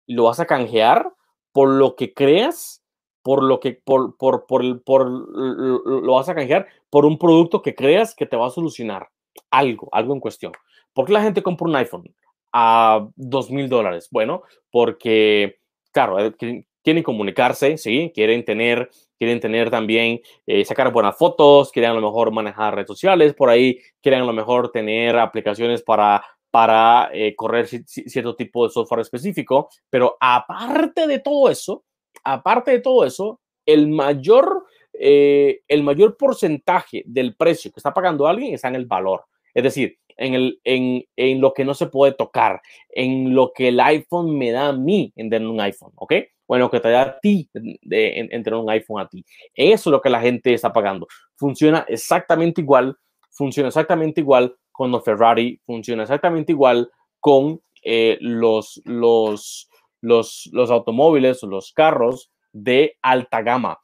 y 0.07 0.15
lo 0.15 0.25
vas 0.25 0.41
a 0.41 0.47
canjear 0.47 1.13
por 1.53 1.69
lo 1.69 1.95
que 1.97 2.15
creas, 2.15 2.83
por 3.23 3.43
lo 3.43 3.61
que, 3.61 3.73
por, 3.73 4.17
por, 4.17 4.47
por, 4.47 4.83
por, 4.83 5.09
lo 5.09 6.15
vas 6.15 6.29
a 6.29 6.35
canjear 6.35 6.67
por 6.91 7.05
un 7.05 7.19
producto 7.19 7.63
que 7.63 7.75
creas 7.75 8.15
que 8.15 8.27
te 8.27 8.37
va 8.37 8.47
a 8.47 8.51
solucionar 8.51 9.09
algo, 9.51 9.89
algo 9.93 10.15
en 10.15 10.21
cuestión. 10.21 10.53
¿Por 10.93 11.07
qué 11.07 11.13
la 11.13 11.23
gente 11.23 11.43
compra 11.43 11.69
un 11.69 11.77
iPhone 11.77 12.15
a 12.53 13.07
dos 13.17 13.51
mil 13.51 13.69
dólares? 13.69 14.09
Bueno, 14.11 14.43
porque, 14.71 15.59
claro, 15.93 16.19
eh, 16.19 16.65
quieren 16.83 17.03
comunicarse, 17.03 17.77
¿sí? 17.77 18.11
Quieren 18.15 18.45
tener, 18.45 18.91
quieren 19.19 19.41
tener 19.41 19.71
también, 19.71 20.21
eh, 20.47 20.65
sacar 20.65 20.93
buenas 20.93 21.17
fotos, 21.17 21.71
quieren 21.71 21.91
a 21.91 21.95
lo 21.95 22.01
mejor 22.01 22.33
manejar 22.33 22.75
redes 22.75 22.89
sociales, 22.89 23.35
por 23.35 23.51
ahí 23.51 23.79
quieren 24.01 24.23
a 24.23 24.25
lo 24.25 24.33
mejor 24.33 24.71
tener 24.71 25.19
aplicaciones 25.19 25.83
para 25.83 26.25
para 26.51 27.11
eh, 27.13 27.35
correr 27.37 27.67
cierto 27.67 28.35
tipo 28.35 28.67
de 28.67 28.73
software 28.73 29.01
específico, 29.01 29.69
pero 29.91 30.17
aparte 30.19 31.07
de 31.07 31.19
todo 31.19 31.51
eso, 31.51 31.85
aparte 32.33 32.71
de 32.73 32.81
todo 32.81 33.05
eso, 33.05 33.41
el 33.67 33.89
mayor, 33.89 34.67
eh, 34.93 35.61
el 35.69 35.83
mayor 35.83 36.17
porcentaje 36.17 37.03
del 37.07 37.35
precio 37.35 37.71
que 37.71 37.81
está 37.81 37.93
pagando 37.93 38.27
alguien 38.27 38.55
está 38.55 38.69
en 38.69 38.77
el 38.77 38.87
valor, 38.87 39.25
es 39.55 39.63
decir, 39.63 39.99
en, 40.17 40.35
el, 40.35 40.61
en, 40.65 41.05
en 41.17 41.41
lo 41.41 41.55
que 41.55 41.65
no 41.65 41.75
se 41.75 41.87
puede 41.87 42.13
tocar, 42.13 42.61
en 42.91 43.35
lo 43.35 43.53
que 43.53 43.69
el 43.69 43.81
iPhone 43.81 44.37
me 44.37 44.51
da 44.51 44.69
a 44.69 44.73
mí 44.73 45.13
en 45.17 45.31
tener 45.31 45.49
un 45.49 45.61
iPhone, 45.61 45.93
¿ok? 45.95 46.15
Bueno, 46.47 46.71
que 46.71 46.81
te 46.81 46.91
da 46.91 47.03
a 47.03 47.21
ti 47.21 47.49
de, 47.53 48.19
en, 48.19 48.29
en 48.33 48.43
tener 48.43 48.59
un 48.59 48.71
iPhone 48.71 49.01
a 49.01 49.09
ti. 49.09 49.25
Eso 49.55 49.91
es 49.91 49.93
lo 49.93 50.01
que 50.01 50.09
la 50.09 50.21
gente 50.21 50.55
está 50.55 50.73
pagando. 50.73 51.07
Funciona 51.37 51.85
exactamente 51.89 52.63
igual, 52.63 52.97
funciona 53.31 53.69
exactamente 53.69 54.21
igual 54.21 54.57
con 54.73 54.91
los 54.91 55.05
Ferrari, 55.05 55.61
funciona 55.65 56.03
exactamente 56.05 56.53
igual 56.53 56.91
con 57.21 57.61
eh, 57.83 58.19
los, 58.21 58.81
los, 58.85 59.68
los, 60.01 60.49
los 60.53 60.71
automóviles 60.71 61.43
los 61.43 61.73
carros 61.73 62.31
de 62.53 62.97
alta 63.03 63.43
gama, 63.43 63.81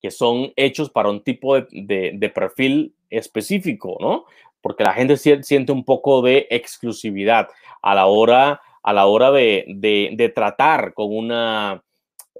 que 0.00 0.10
son 0.10 0.52
hechos 0.56 0.90
para 0.90 1.10
un 1.10 1.22
tipo 1.22 1.60
de, 1.60 2.12
de, 2.14 2.28
perfil 2.28 2.94
específico, 3.10 3.96
¿no? 4.00 4.24
Porque 4.60 4.84
la 4.84 4.92
gente 4.92 5.16
siente 5.16 5.72
un 5.72 5.84
poco 5.84 6.22
de 6.22 6.46
exclusividad 6.50 7.48
a 7.82 7.94
la 7.94 8.06
hora, 8.06 8.60
a 8.82 8.92
la 8.92 9.06
hora 9.06 9.30
de, 9.30 9.64
de, 9.68 10.28
tratar 10.34 10.94
con 10.94 11.14
una, 11.14 11.82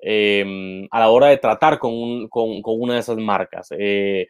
eh, 0.02 0.86
a 0.90 1.00
la 1.00 1.08
hora 1.10 1.28
de 1.28 1.38
tratar 1.38 1.78
con, 1.78 2.28
con, 2.28 2.62
con 2.62 2.80
una 2.80 2.94
de 2.94 3.00
esas 3.00 3.18
marcas. 3.18 3.68
Eh, 3.78 4.28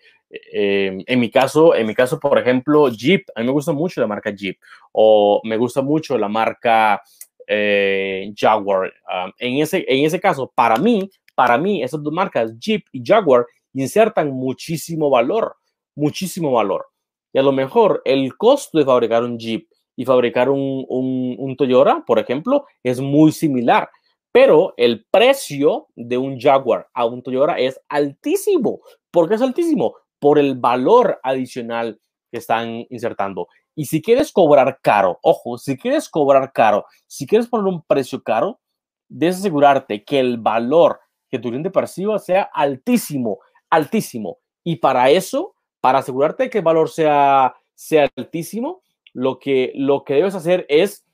eh, 0.53 1.05
en 1.07 1.21
mi 1.21 1.31
caso, 1.31 1.75
en 1.75 1.87
mi 1.87 1.95
caso, 1.95 2.19
por 2.19 2.39
ejemplo, 2.39 2.89
Jeep, 2.89 3.29
a 3.35 3.41
mí 3.41 3.47
me 3.47 3.53
gusta 3.53 3.73
mucho 3.73 4.01
la 4.01 4.07
marca 4.07 4.31
Jeep 4.31 4.59
o 4.93 5.41
me 5.45 5.57
gusta 5.57 5.83
mucho 5.83 6.19
la 6.19 6.29
marca 6.29 7.03
eh, 7.47 8.33
Jaguar. 8.37 8.93
En, 9.39 9.59
ese, 9.59 9.85
en 9.89 10.05
ese 10.05 10.21
caso, 10.21 10.51
para 10.55 10.77
mí, 10.77 11.11
para 11.35 11.59
mí, 11.59 11.83
esas 11.83 12.03
dos 12.03 12.13
marcas, 12.13 12.59
Jeep 12.59 12.85
y 12.93 13.03
Jaguar, 13.05 13.47
insertan 13.73 14.31
muchísimo 14.31 15.11
valor, 15.11 15.57
muchísimo 15.95 16.53
valor. 16.53 16.87
Y 17.33 17.39
a 17.39 17.43
lo 17.43 17.53
mejor 17.53 18.03
el 18.05 18.37
costo 18.37 18.79
de 18.79 18.85
fabricar 18.85 19.25
un 19.25 19.39
Jeep 19.39 19.69
y 19.97 20.05
fabricar 20.05 20.49
un, 20.49 20.85
un, 20.89 21.37
un 21.39 21.57
Toyota, 21.57 22.05
por 22.07 22.19
ejemplo, 22.19 22.67
es 22.83 23.01
muy 23.01 23.33
similar 23.33 23.89
pero 24.33 24.75
el 24.77 25.07
precio 25.13 25.87
de 25.95 26.19
un 26.19 26.41
Jaguar 26.41 26.89
a 26.93 27.07
un 27.07 27.23
Toyota 27.23 27.57
es 27.57 27.81
altísimo. 27.89 28.81
¿Por 29.13 29.29
qué 29.29 29.37
es 29.37 29.43
altísimo? 29.43 29.95
por 30.25 30.39
el 30.39 30.55
valor 30.55 31.21
adicional 31.23 32.01
que 32.33 32.39
están 32.39 32.87
insertando. 32.89 33.47
Y 33.75 33.87
si 33.87 34.01
quieres 34.01 34.33
cobrar 34.33 34.79
caro, 34.83 35.19
ojo, 35.23 35.59
si 35.59 35.77
quieres 35.77 36.09
cobrar 36.09 36.53
caro, 36.53 36.87
si 37.07 37.27
quieres 37.27 37.49
poner 37.49 37.67
un 37.67 37.83
precio 37.83 38.23
caro, 38.23 38.61
debes 39.09 39.39
asegurarte 39.39 40.05
que 40.05 40.21
el 40.21 40.39
valor 40.39 41.01
que 41.29 41.39
tu 41.39 41.49
cliente 41.49 41.71
perciba 41.71 42.19
sea 42.19 42.43
altísimo, 42.53 43.41
altísimo. 43.71 44.39
Y 44.63 44.77
para 44.77 45.11
eso, 45.11 45.55
para 45.81 45.99
asegurarte 45.99 46.51
que 46.51 46.59
el 46.59 46.65
valor 46.65 46.89
sea, 46.89 47.55
sea 47.75 48.09
altísimo, 48.17 48.83
lo 49.13 49.39
que, 49.39 49.73
lo 49.75 50.05
que 50.05 50.15
debes 50.15 50.35
hacer 50.35 50.67
es 50.69 51.05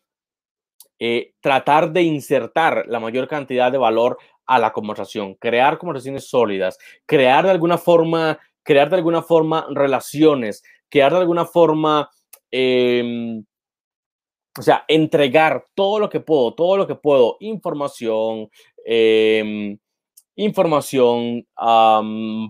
eh, 0.98 1.34
tratar 1.40 1.92
de 1.92 2.02
insertar 2.02 2.84
la 2.86 3.00
mayor 3.00 3.26
cantidad 3.26 3.72
de 3.72 3.78
valor 3.78 4.18
a 4.46 4.58
la 4.58 4.72
conversación, 4.72 5.34
crear 5.34 5.78
conversaciones 5.78 6.28
sólidas, 6.28 6.78
crear 7.06 7.44
de 7.44 7.50
alguna 7.52 7.78
forma 7.78 8.38
crear 8.62 8.90
de 8.90 8.96
alguna 8.96 9.22
forma 9.22 9.66
relaciones, 9.70 10.62
crear 10.88 11.12
de 11.12 11.18
alguna 11.18 11.44
forma, 11.44 12.10
eh, 12.50 13.42
o 14.58 14.62
sea, 14.62 14.84
entregar 14.88 15.64
todo 15.74 15.98
lo 15.98 16.08
que 16.10 16.20
puedo, 16.20 16.54
todo 16.54 16.76
lo 16.76 16.86
que 16.86 16.96
puedo, 16.96 17.36
información, 17.40 18.48
eh, 18.84 19.76
información, 20.36 21.46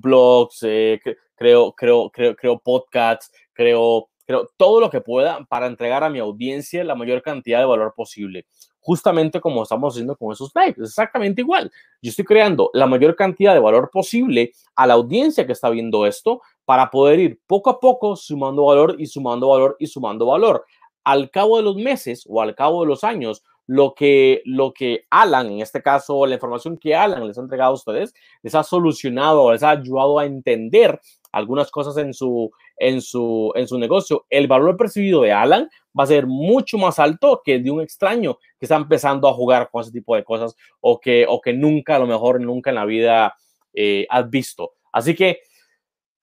blogs, 0.01 0.63
eh, 0.63 1.01
creo, 1.35 1.73
creo, 1.73 2.11
creo, 2.11 2.37
creo 2.37 2.59
podcasts, 2.59 3.31
creo, 3.53 4.09
creo 4.27 4.49
todo 4.57 4.81
lo 4.81 4.91
que 4.91 5.01
pueda 5.01 5.45
para 5.47 5.67
entregar 5.67 6.05
a 6.05 6.11
mi 6.11 6.19
audiencia 6.19 6.85
la 6.85 6.95
mayor 6.95 7.23
cantidad 7.23 7.59
de 7.61 7.67
valor 7.67 7.93
posible 7.95 8.47
justamente 8.81 9.41
como 9.41 9.63
estamos 9.63 9.95
haciendo 9.95 10.17
con 10.17 10.33
esos 10.33 10.51
lives. 10.55 10.79
Exactamente 10.79 11.43
igual. 11.43 11.71
Yo 12.03 12.11
estoy 12.11 12.25
creando 12.25 12.71
la 12.73 12.87
mayor 12.87 13.15
cantidad 13.17 13.55
de 13.55 13.61
valor 13.61 13.91
posible 13.93 14.53
a 14.75 14.87
la 14.87 14.95
audiencia 14.95 15.47
que 15.47 15.53
está 15.53 15.71
viendo 15.71 16.07
esto 16.07 16.41
para 16.65 16.91
poder 16.91 17.21
ir 17.21 17.41
poco 17.47 17.71
a 17.71 17.81
poco 17.81 18.17
sumando 18.17 18.65
valor 18.65 18.97
y 18.99 19.07
sumando 19.07 19.49
valor 19.49 19.77
y 19.79 19.87
sumando 19.87 20.27
valor. 20.27 20.65
Al 21.05 21.31
cabo 21.31 21.57
de 21.57 21.63
los 21.63 21.77
meses 21.77 22.25
o 22.29 22.41
al 22.43 22.55
cabo 22.55 22.83
de 22.83 22.89
los 22.89 23.05
años, 23.05 23.43
lo 23.67 23.95
que, 23.95 24.43
lo 24.47 24.73
que 24.73 25.05
Alan, 25.11 25.47
en 25.47 25.61
este 25.61 25.81
caso, 25.81 26.27
la 26.27 26.35
información 26.35 26.77
que 26.77 26.97
Alan 26.97 27.25
les 27.27 27.39
ha 27.39 27.41
entregado 27.41 27.71
a 27.71 27.75
ustedes, 27.75 28.13
les 28.43 28.55
ha 28.57 28.65
solucionado, 28.65 29.53
les 29.53 29.63
ha 29.63 29.71
ayudado 29.71 30.19
a 30.19 30.27
entender 30.27 31.01
algunas 31.31 31.71
cosas 31.71 31.97
en 31.99 32.13
su, 32.13 32.51
en 32.81 33.03
su, 33.03 33.53
en 33.55 33.69
su 33.69 33.79
negocio, 33.79 34.27
el 34.31 34.49
valor 34.49 34.77
percibido 34.77 35.21
de 35.23 35.33
Alan 35.33 35.69
va 35.99 36.05
a 36.05 36.09
ser 36.09 36.27
mucho 36.27 36.79
más 36.79 36.99
alto 36.99 37.43
que 37.45 37.57
el 37.57 37.65
de 37.65 37.71
un 37.71 37.83
extraño 37.83 38.39
que 38.59 38.65
está 38.65 38.77
empezando 38.77 39.29
a 39.29 39.35
jugar 39.35 39.69
con 39.71 39.83
ese 39.83 39.93
tipo 39.93 40.17
de 40.17 40.25
cosas 40.25 40.57
o 40.81 40.99
que, 40.99 41.27
o 41.29 41.41
que 41.41 41.53
nunca, 41.53 41.97
a 41.97 41.99
lo 41.99 42.07
mejor 42.07 42.41
nunca 42.41 42.71
en 42.71 42.77
la 42.77 42.87
vida 42.87 43.37
eh, 43.75 44.07
has 44.09 44.29
visto. 44.31 44.73
Así 44.93 45.15
que 45.15 45.41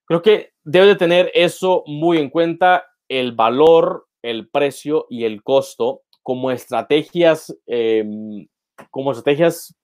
creo 0.06 0.22
que 0.22 0.54
debes 0.64 0.90
de 0.90 0.96
tener 0.96 1.32
eso 1.36 1.84
muy 1.86 2.18
en 2.18 2.30
cuenta, 2.30 2.86
el 3.08 3.34
valor, 3.34 4.08
el 4.24 4.50
precio 4.50 5.06
y 5.10 5.26
el 5.26 5.44
costo 5.44 6.02
como 6.24 6.50
estrategias, 6.52 7.56
em, 7.68 8.48
como 8.90 9.12
estrategias 9.12 9.76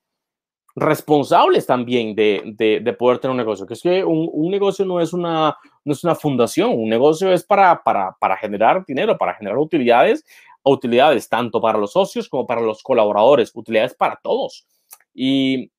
responsables 0.76 1.66
también 1.66 2.16
de, 2.16 2.82
de, 2.84 2.94
poder 2.94 3.20
tener 3.20 3.32
un 3.32 3.38
negocio. 3.38 3.66
Que 3.66 3.74
es 3.74 3.82
que 3.82 4.04
un, 4.04 4.30
un, 4.32 4.52
negocio 4.52 4.86
no 4.86 5.00
es, 5.00 5.14
una, 5.14 5.56
no 5.86 5.94
es 5.94 6.04
una 6.04 6.16
fundación, 6.16 6.72
un 6.72 6.90
negocio 6.90 7.32
es 7.32 7.44
para, 7.44 7.84
para, 7.84 8.16
para 8.20 8.38
generar 8.38 8.86
dinero, 8.86 9.18
para 9.18 9.36
generar 9.36 9.58
utilidades, 9.58 10.26
utilidades 10.64 11.30
tanto 11.30 11.62
para 11.62 11.78
los 11.78 11.92
socios 11.92 12.28
como 12.28 12.48
para 12.48 12.62
los 12.62 12.82
colaboradores, 12.82 13.52
utilidades 13.54 13.94
para 13.94 14.20
todos. 14.22 14.66
Y 15.14 15.72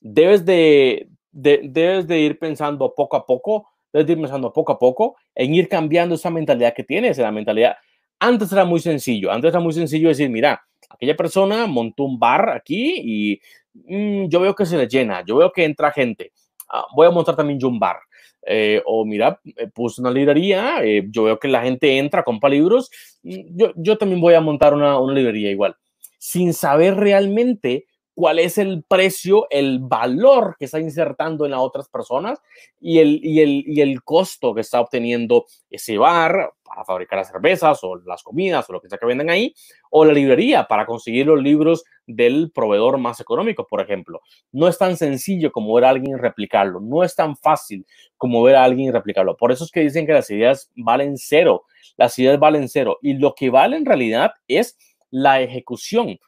debes 0.00 0.44
de, 0.44 1.08
de, 1.30 1.60
debes 1.64 2.06
de 2.06 2.18
ir 2.20 2.38
pensando 2.38 2.94
poco 2.94 3.16
a 3.16 3.24
poco, 3.24 3.68
debes 3.92 4.06
de 4.06 4.12
ir 4.12 4.20
pensando 4.20 4.52
poco 4.52 4.72
a 4.72 4.78
poco 4.78 5.16
en 5.34 5.54
ir 5.54 5.68
cambiando 5.68 6.16
esa 6.16 6.30
mentalidad 6.30 6.74
que 6.74 6.84
tienes, 6.84 7.16
la 7.16 7.32
mentalidad. 7.32 7.76
Antes 8.18 8.52
era 8.52 8.64
muy 8.64 8.80
sencillo, 8.80 9.32
antes 9.32 9.48
era 9.48 9.60
muy 9.60 9.72
sencillo 9.72 10.08
decir, 10.08 10.28
mira, 10.28 10.62
aquella 10.94 11.16
persona 11.16 11.66
montó 11.66 12.04
un 12.04 12.18
bar 12.18 12.50
aquí 12.50 12.94
y 13.04 13.40
Mm, 13.74 14.28
yo 14.28 14.40
veo 14.40 14.54
que 14.54 14.66
se 14.66 14.76
le 14.76 14.86
llena, 14.86 15.24
yo 15.26 15.36
veo 15.36 15.52
que 15.52 15.64
entra 15.64 15.92
gente, 15.92 16.32
ah, 16.68 16.84
voy 16.94 17.06
a 17.06 17.10
montar 17.10 17.36
también 17.36 17.58
yo 17.58 17.68
un 17.68 17.78
bar. 17.78 17.96
Eh, 18.44 18.82
o 18.86 19.04
mira, 19.04 19.40
puse 19.72 20.00
una 20.00 20.10
librería, 20.10 20.82
eh, 20.82 21.06
yo 21.10 21.24
veo 21.24 21.38
que 21.38 21.46
la 21.46 21.62
gente 21.62 21.98
entra, 21.98 22.24
compra 22.24 22.50
libros, 22.50 22.90
mm, 23.22 23.56
yo, 23.56 23.72
yo 23.76 23.96
también 23.98 24.20
voy 24.20 24.34
a 24.34 24.40
montar 24.40 24.74
una, 24.74 24.98
una 24.98 25.14
librería 25.14 25.50
igual, 25.50 25.76
sin 26.18 26.52
saber 26.52 26.96
realmente 26.96 27.86
cuál 28.14 28.38
es 28.38 28.58
el 28.58 28.84
precio, 28.86 29.46
el 29.50 29.78
valor 29.80 30.56
que 30.58 30.66
está 30.66 30.78
insertando 30.78 31.44
en 31.44 31.52
las 31.52 31.60
otras 31.60 31.88
personas 31.88 32.40
y 32.80 32.98
el, 32.98 33.20
y 33.22 33.40
el, 33.40 33.64
y 33.66 33.80
el 33.80 34.02
costo 34.02 34.54
que 34.54 34.60
está 34.60 34.80
obteniendo 34.80 35.46
ese 35.70 35.96
bar 35.98 36.52
para 36.62 36.84
fabricar 36.84 37.18
las 37.18 37.28
cervezas 37.28 37.78
o 37.82 37.96
las 37.96 38.22
comidas 38.22 38.68
o 38.68 38.72
lo 38.72 38.80
que 38.80 38.88
sea 38.88 38.98
que 38.98 39.06
venden 39.06 39.30
ahí, 39.30 39.54
o 39.90 40.04
la 40.04 40.12
librería 40.12 40.64
para 40.64 40.86
conseguir 40.86 41.26
los 41.26 41.40
libros 41.42 41.84
del 42.06 42.50
proveedor 42.50 42.98
más 42.98 43.20
económico, 43.20 43.66
por 43.66 43.80
ejemplo. 43.80 44.20
No 44.52 44.68
es 44.68 44.78
tan 44.78 44.96
sencillo 44.96 45.52
como 45.52 45.74
ver 45.74 45.84
a 45.84 45.90
alguien 45.90 46.18
replicarlo, 46.18 46.80
no 46.80 47.04
es 47.04 47.14
tan 47.14 47.36
fácil 47.36 47.86
como 48.16 48.42
ver 48.42 48.56
a 48.56 48.64
alguien 48.64 48.92
replicarlo. 48.92 49.36
Por 49.36 49.52
eso 49.52 49.64
es 49.64 49.70
que 49.70 49.80
dicen 49.80 50.06
que 50.06 50.12
las 50.12 50.30
ideas 50.30 50.70
valen 50.76 51.16
cero, 51.16 51.64
las 51.96 52.18
ideas 52.18 52.38
valen 52.38 52.68
cero 52.68 52.98
y 53.02 53.14
lo 53.14 53.34
que 53.34 53.50
vale 53.50 53.76
en 53.76 53.86
realidad 53.86 54.32
es 54.48 54.76
la 55.10 55.42
ejecución 55.42 56.18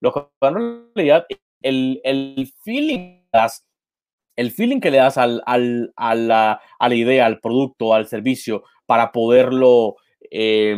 lo 0.00 0.12
que 0.12 0.20
en 0.42 0.90
realidad, 0.94 1.26
el, 1.62 2.00
el 2.04 2.52
feeling 2.64 3.22
das, 3.32 3.66
el 4.36 4.50
feeling 4.50 4.80
que 4.80 4.90
le 4.90 4.98
das 4.98 5.18
al, 5.18 5.42
al, 5.46 5.92
a, 5.96 6.14
la, 6.14 6.60
a, 6.78 6.88
la, 6.88 6.94
idea, 6.94 7.26
al 7.26 7.40
producto, 7.40 7.94
al 7.94 8.06
servicio, 8.06 8.64
para 8.86 9.12
poderlo, 9.12 9.96
eh, 10.30 10.76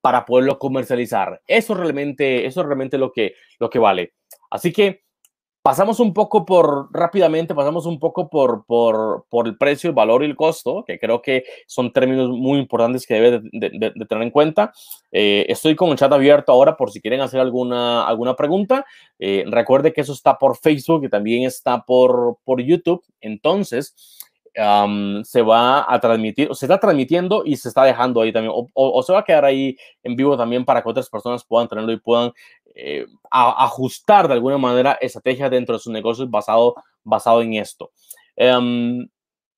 para 0.00 0.24
poderlo 0.24 0.58
comercializar. 0.58 1.42
Eso 1.46 1.74
realmente, 1.74 2.46
eso 2.46 2.60
es 2.60 2.66
realmente 2.66 2.98
lo 2.98 3.12
que, 3.12 3.34
lo 3.58 3.70
que 3.70 3.78
vale. 3.78 4.14
Así 4.50 4.72
que 4.72 5.05
Pasamos 5.66 5.98
un 5.98 6.14
poco 6.14 6.46
por, 6.46 6.90
rápidamente, 6.92 7.52
pasamos 7.52 7.86
un 7.86 7.98
poco 7.98 8.30
por, 8.30 8.64
por, 8.66 9.26
por, 9.28 9.48
el 9.48 9.56
precio, 9.56 9.90
el 9.90 9.96
valor 9.96 10.22
y 10.22 10.26
el 10.26 10.36
costo, 10.36 10.84
que 10.86 10.96
creo 10.96 11.20
que 11.20 11.42
son 11.66 11.92
términos 11.92 12.30
muy 12.30 12.60
importantes 12.60 13.04
que 13.04 13.14
debe 13.14 13.40
de, 13.52 13.92
de, 13.92 14.06
tener 14.06 14.22
en 14.22 14.30
cuenta. 14.30 14.72
Eh, 15.10 15.44
estoy 15.48 15.74
con 15.74 15.90
el 15.90 15.96
chat 15.96 16.12
abierto 16.12 16.52
ahora 16.52 16.76
por 16.76 16.92
si 16.92 17.00
quieren 17.00 17.20
hacer 17.20 17.40
alguna, 17.40 18.06
alguna 18.06 18.36
pregunta. 18.36 18.86
Eh, 19.18 19.42
recuerde 19.48 19.92
que 19.92 20.02
eso 20.02 20.12
está 20.12 20.38
por 20.38 20.56
Facebook 20.56 21.02
y 21.04 21.08
también 21.08 21.42
está 21.42 21.82
por, 21.82 22.38
por 22.44 22.62
YouTube. 22.62 23.02
Entonces, 23.20 23.96
se 24.56 25.42
va 25.42 25.92
a 25.92 26.00
transmitir, 26.00 26.48
se 26.54 26.64
está 26.64 26.80
transmitiendo 26.80 27.42
y 27.44 27.56
se 27.56 27.68
está 27.68 27.84
dejando 27.84 28.22
ahí 28.22 28.32
también, 28.32 28.52
o, 28.56 28.66
o, 28.72 28.98
o, 28.98 29.02
se 29.02 29.12
va 29.12 29.18
a 29.18 29.24
quedar 29.24 29.44
ahí 29.44 29.76
en 30.02 30.16
vivo 30.16 30.36
también 30.36 30.64
para 30.64 30.82
que 30.82 30.88
otras 30.88 31.10
personas 31.10 31.44
puedan 31.44 31.68
tenerlo 31.68 31.92
y 31.92 31.98
puedan 31.98 32.32
eh, 32.74 33.06
ajustar 33.30 34.28
de 34.28 34.34
alguna 34.34 34.58
manera 34.58 34.98
estrategias 35.00 35.50
dentro 35.50 35.76
de 35.76 35.78
sus 35.78 35.92
negocios 35.92 36.30
basado, 36.30 36.74
basado 37.04 37.42
en 37.42 37.54
esto. 37.54 37.90
Um, 38.36 39.06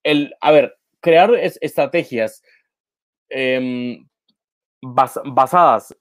el, 0.03 0.35
a 0.41 0.53
ver, 0.53 0.77
crear 1.01 1.35
es, 1.35 1.59
estrategias 1.61 2.43
bas, 4.83 5.21
basadas, 5.25 5.97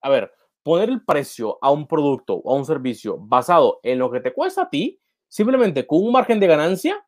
a 0.00 0.08
ver, 0.10 0.32
poner 0.62 0.88
el 0.88 1.04
precio 1.04 1.58
a 1.60 1.70
un 1.70 1.86
producto 1.86 2.34
o 2.34 2.52
a 2.52 2.56
un 2.56 2.64
servicio 2.64 3.16
basado 3.18 3.80
en 3.82 3.98
lo 3.98 4.10
que 4.10 4.20
te 4.20 4.32
cuesta 4.32 4.62
a 4.62 4.70
ti, 4.70 5.00
simplemente 5.28 5.86
con 5.86 6.02
un 6.04 6.12
margen 6.12 6.40
de 6.40 6.46
ganancia, 6.46 7.04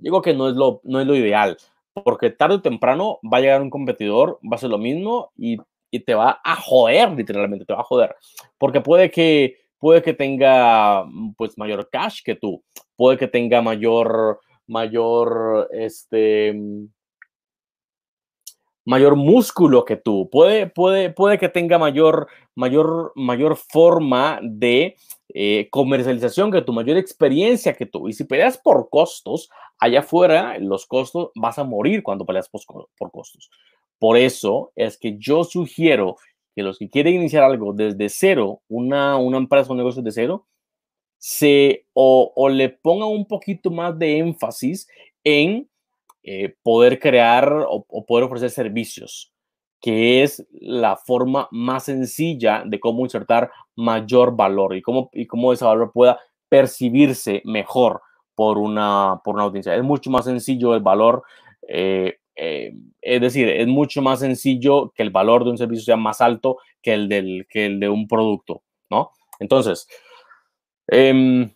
digo 0.00 0.22
que 0.22 0.34
no 0.34 0.48
es 0.48 0.56
lo, 0.56 0.80
no 0.84 1.00
es 1.00 1.06
lo 1.06 1.14
ideal, 1.14 1.56
porque 1.92 2.30
tarde 2.30 2.56
o 2.56 2.62
temprano 2.62 3.18
va 3.22 3.38
a 3.38 3.40
llegar 3.40 3.62
un 3.62 3.70
competidor, 3.70 4.38
va 4.42 4.56
a 4.56 4.58
ser 4.58 4.70
lo 4.70 4.78
mismo 4.78 5.32
y 5.36 5.58
y 5.90 6.00
te 6.00 6.14
va 6.14 6.40
a 6.44 6.56
joder, 6.56 7.10
literalmente, 7.12 7.64
te 7.64 7.72
va 7.72 7.80
a 7.80 7.84
joder. 7.84 8.14
Porque 8.58 8.80
puede 8.80 9.10
que, 9.10 9.56
puede 9.78 10.02
que 10.02 10.14
tenga 10.14 11.04
pues 11.36 11.58
mayor 11.58 11.88
cash 11.90 12.22
que 12.24 12.36
tú, 12.36 12.62
puede 12.96 13.18
que 13.18 13.26
tenga 13.26 13.60
mayor, 13.60 14.40
mayor, 14.66 15.68
este, 15.72 16.54
mayor 18.84 19.16
músculo 19.16 19.84
que 19.84 19.96
tú, 19.96 20.28
puede, 20.30 20.68
puede, 20.68 21.10
puede 21.10 21.38
que 21.38 21.48
tenga 21.48 21.78
mayor, 21.78 22.28
mayor, 22.54 23.12
mayor 23.16 23.56
forma 23.56 24.38
de 24.42 24.96
eh, 25.34 25.68
comercialización 25.70 26.50
que 26.50 26.62
tu, 26.62 26.72
mayor 26.72 26.96
experiencia 26.96 27.74
que 27.74 27.86
tú. 27.86 28.08
Y 28.08 28.12
si 28.12 28.24
peleas 28.24 28.58
por 28.58 28.88
costos, 28.90 29.48
allá 29.78 30.00
afuera, 30.00 30.58
los 30.58 30.86
costos, 30.86 31.30
vas 31.34 31.58
a 31.58 31.64
morir 31.64 32.02
cuando 32.02 32.26
peleas 32.26 32.48
por, 32.48 33.10
costos. 33.10 33.50
Por 33.98 34.16
eso 34.16 34.72
es 34.76 34.98
que 34.98 35.16
yo 35.18 35.44
sugiero 35.44 36.16
que 36.54 36.62
los 36.62 36.78
que 36.78 36.90
quieren 36.90 37.14
iniciar 37.14 37.44
algo 37.44 37.72
desde 37.72 38.08
cero, 38.08 38.62
una, 38.68 39.16
una 39.16 39.38
empresa, 39.38 39.70
un 39.70 39.78
negocio 39.78 40.02
de 40.02 40.12
cero, 40.12 40.46
se 41.18 41.86
o, 41.92 42.32
o 42.34 42.48
le 42.48 42.70
pongan 42.70 43.08
un 43.08 43.26
poquito 43.26 43.70
más 43.70 43.98
de 43.98 44.18
énfasis 44.18 44.88
en 45.22 45.68
eh, 46.22 46.54
poder 46.62 46.98
crear 46.98 47.50
o, 47.50 47.84
o, 47.88 48.04
poder 48.04 48.24
ofrecer 48.24 48.50
servicios, 48.50 49.32
que 49.80 50.22
es 50.22 50.46
la 50.52 50.96
forma 50.96 51.48
más 51.50 51.84
sencilla 51.84 52.62
de 52.66 52.78
cómo 52.78 53.04
insertar 53.04 53.50
mayor 53.76 54.36
valor 54.36 54.76
y 54.76 54.82
cómo, 54.82 55.10
y 55.12 55.26
cómo 55.26 55.52
ese 55.52 55.64
valor 55.64 55.90
pueda 55.92 56.18
percibirse 56.48 57.42
mejor 57.44 58.02
por 58.34 58.58
una, 58.58 59.20
por 59.24 59.34
una 59.34 59.44
audiencia. 59.44 59.74
Es 59.74 59.82
mucho 59.82 60.10
más 60.10 60.24
sencillo 60.24 60.74
el 60.74 60.80
valor 60.80 61.22
eh, 61.72 62.18
eh, 62.34 62.72
es 63.02 63.20
decir, 63.20 63.48
es 63.48 63.66
mucho 63.66 64.02
más 64.02 64.20
sencillo 64.20 64.92
que 64.94 65.02
el 65.02 65.10
valor 65.10 65.44
de 65.44 65.50
un 65.50 65.58
servicio 65.58 65.84
sea 65.84 65.96
más 65.96 66.20
alto 66.20 66.56
que 66.80 66.94
el, 66.94 67.08
del, 67.08 67.46
que 67.48 67.66
el 67.66 67.78
de 67.78 67.88
un 67.88 68.08
producto, 68.08 68.62
¿no? 68.88 69.10
Entonces, 69.38 69.86
eh, 70.88 71.48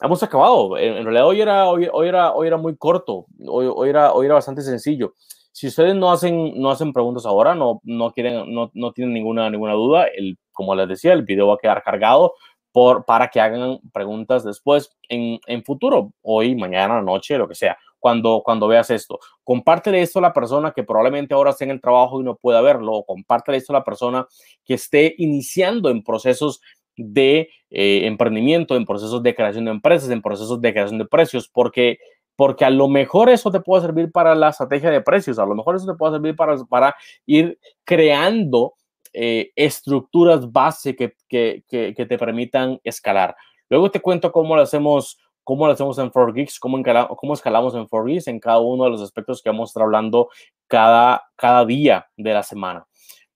hemos 0.00 0.22
acabado. 0.22 0.78
En, 0.78 1.04
realidad 1.04 1.26
hoy 1.26 1.40
era, 1.40 1.68
hoy, 1.68 1.88
hoy, 1.92 2.08
era, 2.08 2.32
hoy 2.32 2.46
era 2.46 2.56
muy 2.56 2.76
corto, 2.76 3.26
hoy, 3.46 3.70
hoy, 3.72 3.90
era, 3.90 4.12
hoy 4.12 4.26
era 4.26 4.36
bastante 4.36 4.62
sencillo. 4.62 5.14
Si 5.52 5.68
ustedes 5.68 5.94
no 5.94 6.10
hacen, 6.10 6.60
no 6.60 6.70
hacen 6.70 6.92
preguntas 6.92 7.26
ahora, 7.26 7.54
no, 7.54 7.80
no, 7.84 8.10
quieren, 8.12 8.52
no, 8.52 8.70
no 8.74 8.92
tienen 8.92 9.14
ninguna, 9.14 9.48
ninguna 9.50 9.74
duda, 9.74 10.06
el, 10.06 10.38
como 10.50 10.74
les 10.74 10.88
decía, 10.88 11.12
el 11.12 11.22
video 11.22 11.48
va 11.48 11.54
a 11.54 11.58
quedar 11.58 11.82
cargado 11.82 12.34
por, 12.72 13.04
para 13.04 13.28
que 13.28 13.40
hagan 13.40 13.78
preguntas 13.92 14.44
después 14.44 14.96
en, 15.08 15.38
en 15.46 15.62
futuro, 15.62 16.12
hoy, 16.22 16.54
mañana, 16.56 17.02
noche, 17.02 17.38
lo 17.38 17.46
que 17.46 17.54
sea 17.54 17.76
cuando, 18.02 18.42
cuando 18.44 18.66
veas 18.66 18.90
esto. 18.90 19.20
Compártele 19.44 20.02
esto 20.02 20.18
a 20.18 20.22
la 20.22 20.32
persona 20.32 20.72
que 20.72 20.82
probablemente 20.82 21.34
ahora 21.34 21.50
esté 21.50 21.64
en 21.64 21.70
el 21.70 21.80
trabajo 21.80 22.20
y 22.20 22.24
no 22.24 22.34
pueda 22.34 22.60
verlo, 22.60 22.94
o 22.94 23.06
compártele 23.06 23.58
esto 23.58 23.72
a 23.72 23.78
la 23.78 23.84
persona 23.84 24.26
que 24.64 24.74
esté 24.74 25.14
iniciando 25.18 25.88
en 25.88 26.02
procesos 26.02 26.60
de 26.96 27.48
eh, 27.70 28.06
emprendimiento, 28.06 28.74
en 28.74 28.86
procesos 28.86 29.22
de 29.22 29.36
creación 29.36 29.66
de 29.66 29.70
empresas, 29.70 30.10
en 30.10 30.20
procesos 30.20 30.60
de 30.60 30.72
creación 30.72 30.98
de 30.98 31.06
precios, 31.06 31.48
porque, 31.48 31.98
porque 32.36 32.64
a 32.64 32.70
lo 32.70 32.88
mejor 32.88 33.28
eso 33.28 33.50
te 33.50 33.60
puede 33.60 33.82
servir 33.82 34.10
para 34.10 34.34
la 34.34 34.50
estrategia 34.50 34.90
de 34.90 35.00
precios, 35.00 35.38
a 35.38 35.46
lo 35.46 35.54
mejor 35.54 35.76
eso 35.76 35.86
te 35.86 35.96
puede 35.96 36.14
servir 36.14 36.36
para, 36.36 36.56
para 36.64 36.94
ir 37.26 37.58
creando 37.84 38.74
eh, 39.12 39.50
estructuras 39.56 40.50
base 40.50 40.96
que, 40.96 41.14
que, 41.28 41.64
que, 41.68 42.06
te 42.06 42.18
permitan 42.18 42.80
escalar. 42.82 43.36
Luego 43.68 43.90
te 43.90 44.00
cuento 44.00 44.32
cómo 44.32 44.56
lo 44.56 44.62
hacemos 44.62 45.18
cómo 45.44 45.66
lo 45.66 45.72
hacemos 45.72 45.98
en 45.98 46.10
4Geeks, 46.10 46.58
cómo, 46.60 46.80
cómo 47.16 47.34
escalamos 47.34 47.74
en 47.74 47.86
4Geeks 47.86 48.28
en 48.28 48.38
cada 48.38 48.60
uno 48.60 48.84
de 48.84 48.90
los 48.90 49.02
aspectos 49.02 49.42
que 49.42 49.50
vamos 49.50 49.68
a 49.68 49.70
estar 49.70 49.82
hablando 49.82 50.28
cada, 50.68 51.24
cada 51.36 51.64
día 51.64 52.06
de 52.16 52.32
la 52.32 52.42
semana. 52.42 52.86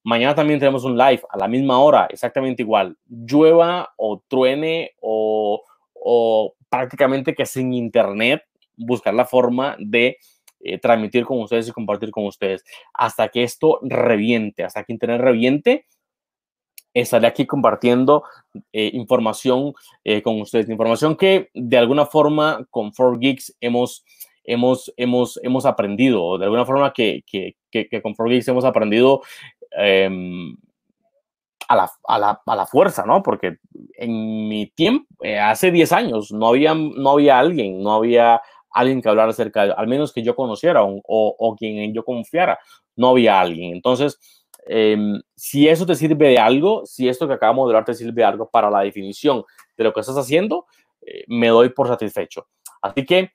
Mañana 0.05 0.35
también 0.35 0.61
tenemos 0.61 0.85
un 0.85 0.97
live 0.97 1.23
a 1.29 1.37
la 1.37 1.49
misma 1.49 1.81
hora, 1.81 2.07
exactamente 2.09 2.63
igual. 2.63 2.97
Llueva 3.09 3.93
o 3.97 4.23
truene 4.29 4.93
o, 5.01 5.65
o 5.95 6.55
prácticamente 6.69 7.35
que 7.35 7.45
sin 7.45 7.73
internet, 7.73 8.43
buscar 8.77 9.15
la 9.15 9.27
forma 9.27 9.77
de 9.79 10.19
eh, 10.61 10.79
transmitir 10.79 11.25
con 11.25 11.41
ustedes 11.41 11.69
y 11.69 11.73
compartir 11.73 12.11
con 12.11 12.27
ustedes. 12.27 12.65
Hasta 12.95 13.29
que 13.29 13.43
esto 13.43 13.79
reviente, 13.83 14.65
hasta 14.65 14.85
que 14.85 14.93
internet 14.93 15.21
reviente, 15.21 15.87
estaré 17.01 17.27
aquí 17.27 17.47
compartiendo 17.47 18.25
eh, 18.73 18.91
información 18.95 19.75
eh, 20.03 20.23
con 20.23 20.41
ustedes. 20.41 20.69
Información 20.69 21.17
que 21.17 21.51
de 21.53 21.77
alguna 21.77 22.07
forma 22.07 22.67
con 22.71 22.91
4Geeks 22.91 23.55
hemos, 23.61 24.05
hemos, 24.45 24.93
hemos, 24.97 25.39
hemos 25.43 25.67
aprendido, 25.67 26.39
de 26.39 26.45
alguna 26.45 26.65
forma 26.65 26.93
que, 26.93 27.23
que, 27.27 27.57
que, 27.71 28.03
con 28.03 28.15
4Geeks 28.15 28.49
hemos 28.49 28.65
aprendido 28.65 29.21
em, 29.73 30.57
a, 31.69 31.77
la, 31.77 31.91
a, 32.09 32.19
la, 32.19 32.43
a, 32.47 32.57
la, 32.57 32.67
fuerza, 32.67 33.05
¿no? 33.05 33.23
Porque 33.23 33.59
en 33.99 34.49
mi 34.49 34.67
tiempo, 34.69 35.07
eh, 35.23 35.39
hace 35.39 35.71
10 35.71 35.93
años, 35.93 36.33
no 36.33 36.49
había, 36.49 36.75
no 36.75 37.11
había 37.11 37.39
alguien, 37.39 37.83
no 37.83 37.93
había 37.93 38.41
alguien 38.81 39.03
que 39.03 39.09
hablara 39.09 39.31
acerca 39.31 39.67
de, 39.67 39.75
al 39.77 39.87
menos 39.87 40.13
que 40.13 40.23
yo 40.23 40.35
conociera 40.35 40.85
o, 40.85 41.01
o, 41.05 41.37
o 41.39 41.57
quien 41.57 41.93
yo 41.93 42.05
confiara, 42.05 42.59
no 42.95 43.11
había 43.11 43.41
alguien. 43.41 43.75
Entonces, 43.75 44.19
Em, 44.69 45.21
si 45.37 45.69
eso 45.69 45.87
te 45.87 45.95
sirve 45.95 46.29
de 46.29 46.39
algo, 46.39 46.85
si 46.87 47.09
esto 47.09 47.29
que 47.29 47.35
acabamos 47.35 47.67
de 47.67 47.71
hablar 47.71 47.85
te 47.85 47.95
sirve 47.95 48.13
de 48.23 48.25
algo 48.25 48.51
para 48.51 48.69
la 48.69 48.81
definición 48.81 49.45
de 49.77 49.85
lo 49.85 49.93
que 49.93 50.01
estás 50.01 50.17
haciendo, 50.17 50.67
eh, 51.01 51.25
me 51.29 51.49
doy 51.49 51.69
por 51.69 51.87
satisfecho. 51.87 52.49
Así 52.83 53.07
que 53.07 53.31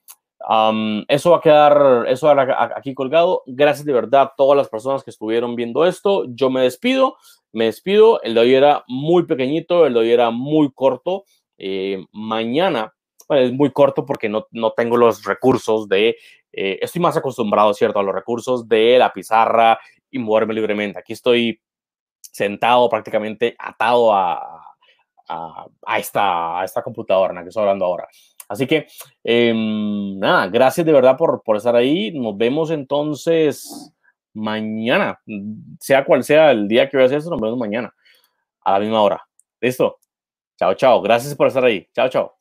eso 1.07 1.31
va 1.31 1.37
a 1.37 1.41
quedar, 1.41 2.05
eso 2.09 2.29
aquí 2.75 2.93
colgado. 2.95 3.43
Gracias 3.45 3.85
de 3.85 3.93
verdad 3.93 4.21
a 4.21 4.33
todas 4.35 4.57
las 4.57 4.69
personas 4.69 5.03
que 5.03 5.11
estuvieron 5.11 5.55
viendo 5.55 5.85
esto. 5.85 6.25
Yo 6.29 6.49
me 6.49 6.61
despido, 6.61 7.15
me 7.53 7.65
despido. 7.65 8.21
El 8.23 8.33
de 8.33 8.41
hoy 8.41 8.55
era 8.55 8.83
muy 8.87 9.23
pequeñito, 9.27 9.85
el 9.85 9.93
de 9.93 9.99
hoy 9.99 10.11
era 10.11 10.31
muy 10.31 10.71
corto. 10.73 11.25
Eh, 11.59 12.03
mañana, 12.11 12.93
es 13.31 13.51
muy 13.53 13.71
corto 13.71 14.05
porque 14.05 14.29
no, 14.29 14.47
no 14.51 14.71
tengo 14.71 14.97
los 14.97 15.23
recursos 15.23 15.87
de, 15.87 16.17
eh, 16.51 16.79
estoy 16.81 17.01
más 17.01 17.17
acostumbrado, 17.17 17.73
¿cierto?, 17.73 17.99
a 17.99 18.03
los 18.03 18.13
recursos 18.13 18.67
de 18.67 18.97
la 18.97 19.11
pizarra 19.13 19.79
y 20.09 20.19
moverme 20.19 20.53
libremente. 20.53 20.99
Aquí 20.99 21.13
estoy 21.13 21.61
sentado 22.21 22.89
prácticamente 22.89 23.55
atado 23.57 24.13
a, 24.13 24.71
a, 25.27 25.99
esta, 25.99 26.59
a 26.59 26.65
esta 26.65 26.81
computadora 26.81 27.31
en 27.31 27.35
la 27.37 27.43
que 27.43 27.49
estoy 27.49 27.61
hablando 27.61 27.85
ahora. 27.85 28.07
Así 28.49 28.67
que, 28.67 28.87
em, 29.23 30.19
nada, 30.19 30.47
gracias 30.47 30.85
de 30.85 30.91
verdad 30.91 31.15
por, 31.17 31.41
por 31.43 31.55
estar 31.55 31.75
ahí. 31.75 32.11
Nos 32.11 32.37
vemos 32.37 32.69
entonces 32.71 33.93
mañana, 34.33 35.19
sea 35.79 36.05
cual 36.05 36.23
sea 36.23 36.51
el 36.51 36.67
día 36.67 36.89
que 36.89 36.97
veas 36.97 37.11
esto, 37.11 37.29
nos 37.29 37.39
vemos 37.39 37.57
mañana 37.57 37.93
a 38.61 38.73
la 38.73 38.79
misma 38.79 39.01
hora. 39.01 39.23
¿Listo? 39.61 39.99
Chao, 40.57 40.73
chao. 40.75 41.01
Gracias 41.01 41.35
por 41.35 41.47
estar 41.47 41.63
ahí. 41.63 41.87
Chao, 41.93 42.09
chao. 42.09 42.40